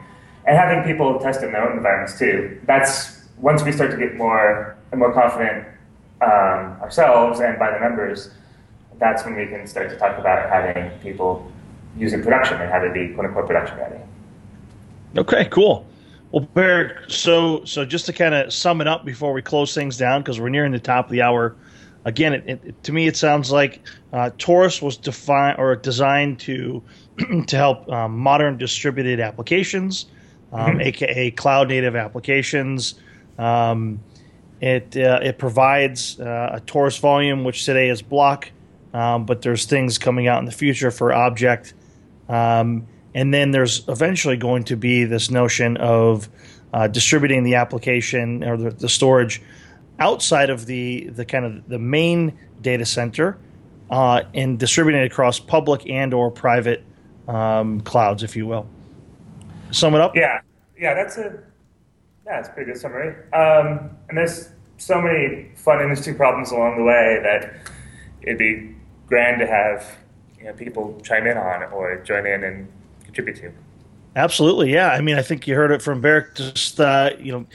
[0.46, 2.62] and having people test in their own environments too.
[2.66, 5.68] That's once we start to get more and more confident
[6.22, 8.30] um, ourselves and by the members,
[9.00, 11.52] that's when we can start to talk about having people
[11.98, 14.00] use in production and have it be quote unquote production ready.
[15.18, 15.86] Okay, cool.
[16.32, 19.98] Well, Barak, so so just to kind of sum it up before we close things
[19.98, 21.56] down, because we're nearing the top of the hour.
[22.06, 23.82] Again, it, it, to me, it sounds like
[24.14, 26.82] uh, Torus was defined or designed to
[27.48, 30.06] to help um, modern distributed applications
[30.56, 30.82] um, mm-hmm.
[30.82, 32.96] aka cloud native applications.
[33.38, 34.00] Um,
[34.62, 38.50] it uh, it provides uh, a Torus volume, which today is block,
[38.94, 41.74] um, but there's things coming out in the future for object,
[42.30, 46.30] um, and then there's eventually going to be this notion of
[46.74, 49.42] uh, distributing the application or the, the, storage
[50.00, 53.38] outside of the the kind of the main data center
[53.90, 56.84] uh, and distributing it across public and or private
[57.28, 58.68] um, clouds, if you will
[59.72, 60.16] sum it up?
[60.16, 60.42] Yeah,
[60.78, 61.40] yeah, that's a
[62.26, 63.10] yeah, that's a pretty good summary.
[63.34, 67.56] Um, and there's so many fun interesting problems along the way that
[68.22, 68.76] it'd be
[69.08, 69.96] grand to have
[70.40, 72.68] you know, people chime in on or join in and
[73.04, 73.52] contribute to.
[74.16, 74.90] Absolutely, yeah.
[74.90, 76.36] I mean, I think you heard it from Barak.
[76.36, 77.46] Just uh, you know,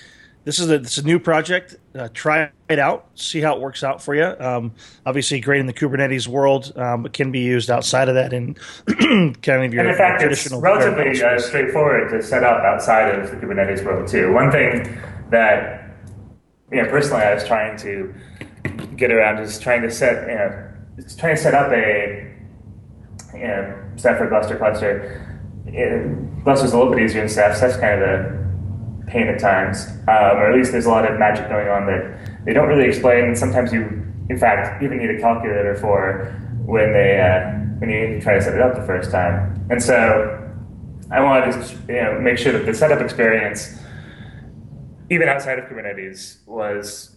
[0.45, 1.77] this is a this is a new project.
[1.95, 4.25] Uh, try it out, see how it works out for you.
[4.25, 4.73] Um,
[5.05, 8.55] obviously, great in the Kubernetes world, um, but can be used outside of that in
[9.43, 13.31] kind of your and in fact, it's relatively uh, straightforward to set up outside of
[13.31, 14.33] the Kubernetes world too.
[14.33, 14.99] One thing
[15.31, 15.91] that
[16.73, 18.15] you know, personally, I was trying to
[18.97, 20.69] get around is trying to set you know,
[21.19, 22.35] trying to set up a
[23.35, 25.27] you know, Ceph or Gluster cluster.
[25.67, 27.59] It, Gluster's a little bit easier than Ceph.
[27.59, 28.40] Ceph's kind of a
[29.11, 32.45] pain at times, um, or at least there's a lot of magic going on that
[32.45, 33.25] they don't really explain.
[33.25, 33.83] And sometimes you,
[34.29, 36.33] in fact, even need a calculator for
[36.65, 39.67] when they uh, when you try to set it up the first time.
[39.71, 40.37] And so
[41.11, 43.79] I wanted to you know, make sure that the setup experience,
[45.11, 47.17] even outside of Kubernetes, was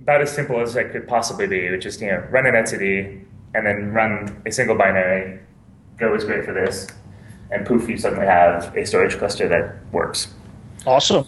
[0.00, 3.24] about as simple as it could possibly be, which is you know run an etcd
[3.54, 5.40] and then run a single binary.
[5.96, 6.88] Go is great for this,
[7.50, 10.34] and poof, you suddenly have a storage cluster that works.
[10.86, 11.26] Awesome.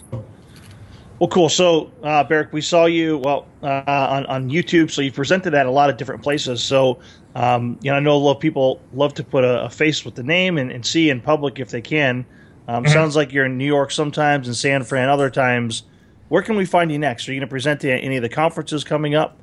[1.19, 1.49] Well, cool.
[1.49, 4.91] So, uh, Barak, we saw you well uh, on on YouTube.
[4.91, 6.63] So you presented at a lot of different places.
[6.63, 6.99] So,
[7.33, 10.05] um, you know, I know a lot of people love to put a, a face
[10.05, 12.25] with the name and, and, see in public if they can.
[12.67, 12.93] Um, mm-hmm.
[12.93, 15.83] Sounds like you're in New York sometimes and San Fran other times.
[16.29, 17.27] Where can we find you next?
[17.27, 19.39] Are you going to present at any of the conferences coming up?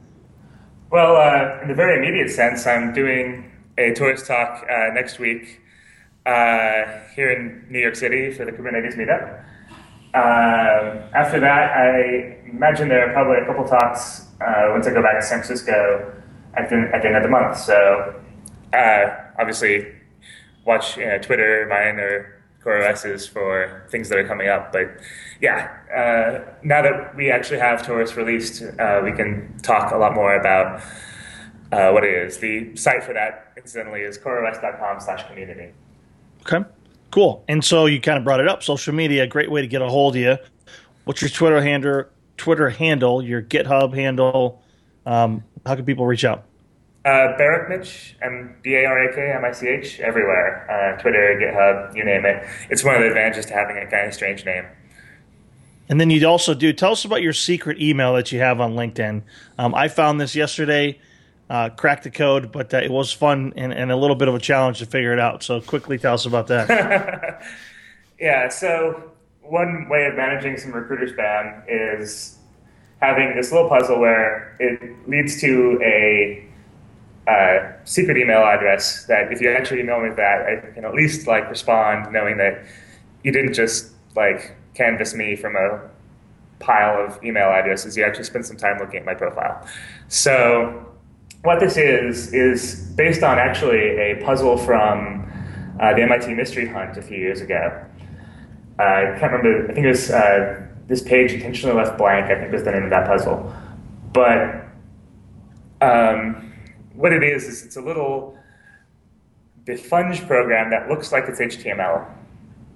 [0.90, 5.60] Well, uh, in the very immediate sense, I'm doing a Torus talk uh, next week
[6.26, 6.84] uh,
[7.16, 9.44] here in New York City for the Kubernetes meetup.
[10.14, 15.02] Um, after that, I imagine there are probably a couple talks uh, once I go
[15.02, 16.14] back to San Francisco
[16.54, 17.58] at the, at the end of the month.
[17.58, 18.14] So
[18.72, 19.06] uh,
[19.38, 19.92] obviously,
[20.64, 24.72] watch you know, Twitter, mine, or CoreOS's for things that are coming up.
[24.72, 25.00] But
[25.40, 30.14] yeah, uh, now that we actually have Torus released, uh, we can talk a lot
[30.14, 30.80] more about
[31.72, 32.38] uh, what it is.
[32.38, 35.72] The site for that, incidentally, is coreos.com slash community.
[36.42, 36.64] Okay.
[37.14, 37.44] Cool.
[37.46, 38.64] And so you kind of brought it up.
[38.64, 40.36] Social media, great way to get a hold of you.
[41.04, 42.06] What's your Twitter handle?
[42.36, 44.60] Twitter handle, your GitHub handle.
[45.06, 46.42] Um, how can people reach out?
[47.04, 50.68] Uh, Barak Mitch, M B A R A K M I C H, everywhere.
[50.68, 52.48] Uh, Twitter, GitHub, you name it.
[52.68, 54.64] It's one of the advantages to having a kind of strange name.
[55.88, 58.74] And then you'd also do tell us about your secret email that you have on
[58.74, 59.22] LinkedIn.
[59.56, 60.98] Um, I found this yesterday,
[61.50, 64.34] uh, cracked the code, but uh, it was fun and, and, a little bit of
[64.34, 65.42] a challenge to figure it out.
[65.42, 67.42] So quickly tell us about that.
[68.20, 68.48] yeah.
[68.48, 69.10] So
[69.42, 72.38] one way of managing some recruiter spam is
[73.00, 76.48] having this little puzzle where it leads to a
[77.28, 81.26] uh, secret email address that if you actually email me that, I can at least
[81.26, 82.64] like respond knowing that
[83.22, 85.80] you didn't just like canvass me from a
[86.58, 87.96] pile of email addresses.
[87.96, 89.66] You actually spent some time looking at my profile.
[90.08, 90.93] So
[91.44, 95.30] what this is is based on actually a puzzle from
[95.80, 97.84] uh, the MIT Mystery Hunt a few years ago.
[98.78, 99.70] Uh, I can't remember.
[99.70, 102.26] I think it was uh, this page intentionally left blank.
[102.26, 103.54] I think was the name of that puzzle.
[104.12, 104.64] But
[105.80, 106.52] um,
[106.94, 108.36] what it is is it's a little
[109.64, 112.06] Befunge program that looks like it's HTML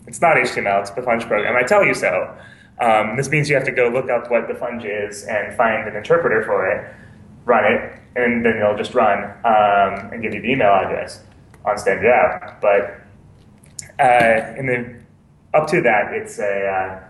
[0.09, 1.55] it's not HTML, it's Befunge program.
[1.55, 2.35] I tell you so.
[2.81, 5.95] Um, this means you have to go look up what Befunge is and find an
[5.95, 6.95] interpreter for it,
[7.49, 11.25] run it, and then it'll just run um, and give you the email address
[11.65, 12.61] on standard out.
[12.61, 13.01] But
[13.99, 17.09] uh, in the up to that, it's a uh,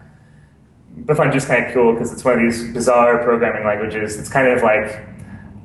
[1.13, 4.17] is just kind of cool because it's one of these bizarre programming languages.
[4.19, 5.01] It's kind of like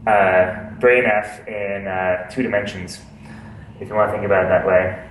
[0.07, 2.99] uh, BrainF in uh, two dimensions,
[3.79, 5.09] if you want to think about it that way.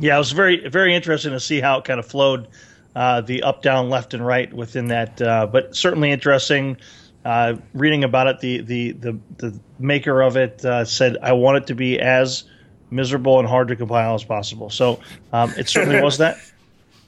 [0.00, 2.46] Yeah, it was very very interesting to see how it kind of flowed
[2.94, 5.20] uh, the up, down, left, and right within that.
[5.20, 6.76] Uh, but certainly interesting.
[7.24, 11.58] Uh, reading about it, the the the, the maker of it uh, said, "I want
[11.58, 12.44] it to be as
[12.90, 15.00] miserable and hard to compile as possible." So
[15.32, 16.38] um, it certainly was that.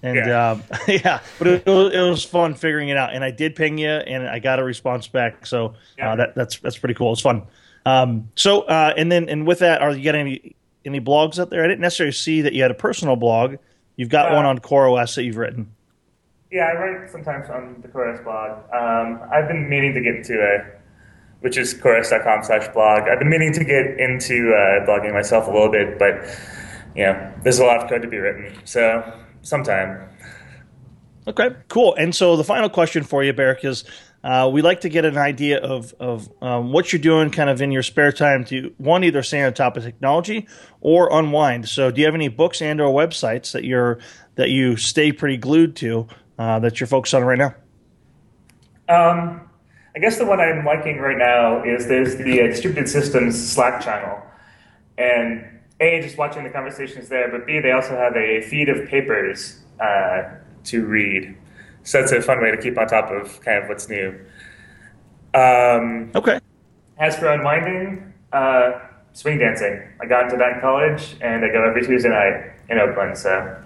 [0.03, 3.13] And yeah, um, yeah but it, it, was, it, was, fun figuring it out.
[3.15, 5.45] And I did ping you, and I got a response back.
[5.45, 6.17] So uh, yeah.
[6.17, 7.13] that, that's that's pretty cool.
[7.13, 7.43] It's fun.
[7.85, 11.51] Um, so uh, and then and with that, are you getting any any blogs out
[11.51, 11.63] there?
[11.65, 13.57] I didn't necessarily see that you had a personal blog.
[13.97, 15.71] You've got uh, one on CoreOS that you've written.
[16.51, 18.59] Yeah, I write sometimes on the CoreOS blog.
[18.73, 20.67] Um, I've been meaning to get into a,
[21.41, 23.03] which is coreos.com slash blog.
[23.03, 26.27] I've been meaning to get into uh, blogging myself a little bit, but
[26.97, 28.53] you know, there's a lot of code to be written.
[28.65, 30.09] So sometime.
[31.29, 31.95] Okay, cool.
[31.95, 33.85] And so the final question for you, Barak, is
[34.25, 37.63] uh, we like to get an idea of, of um, what you're doing kind of
[37.63, 40.49] in your spare time to one either stay on top of technology
[40.81, 41.69] or unwind.
[41.69, 43.99] So, do you have any books and or websites that you're
[44.35, 46.07] that you stay pretty glued to
[46.41, 47.55] uh, that you're focused on right now?
[48.89, 49.43] Um,
[49.95, 53.83] I guess the one I'm liking right now is there's the uh, distributed systems Slack
[53.83, 54.23] channel,
[54.97, 55.45] and
[55.81, 59.61] a just watching the conversations there, but b they also have a feed of papers
[59.81, 60.23] uh,
[60.65, 61.37] to read.
[61.83, 64.19] So that's a fun way to keep on top of kind of what's new.
[65.35, 66.41] Um, okay.
[66.99, 68.81] As for unwinding, uh,
[69.13, 69.83] swing dancing.
[70.01, 73.17] I got into that in college, and I go every Tuesday night in Oakland.
[73.19, 73.63] So,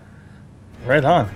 [0.85, 1.33] right on.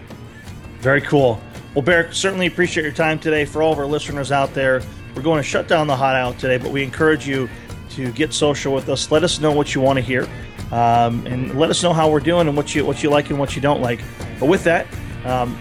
[0.81, 1.41] Very cool.
[1.75, 3.45] Well, Barak, certainly appreciate your time today.
[3.45, 4.83] For all of our listeners out there,
[5.15, 7.49] we're going to shut down the Hot Aisle today, but we encourage you
[7.91, 9.11] to get social with us.
[9.11, 10.29] Let us know what you want to hear,
[10.71, 13.39] um, and let us know how we're doing and what you what you like and
[13.39, 14.01] what you don't like.
[14.39, 14.87] But with that,
[15.25, 15.59] um,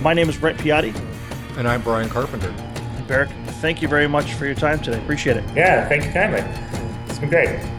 [0.00, 0.94] my name is Brent Piatti.
[1.56, 2.52] And I'm Brian Carpenter.
[3.06, 3.28] Barak,
[3.60, 4.98] thank you very much for your time today.
[4.98, 5.44] Appreciate it.
[5.54, 6.40] Yeah, thank you kindly.
[7.08, 7.73] It's been great.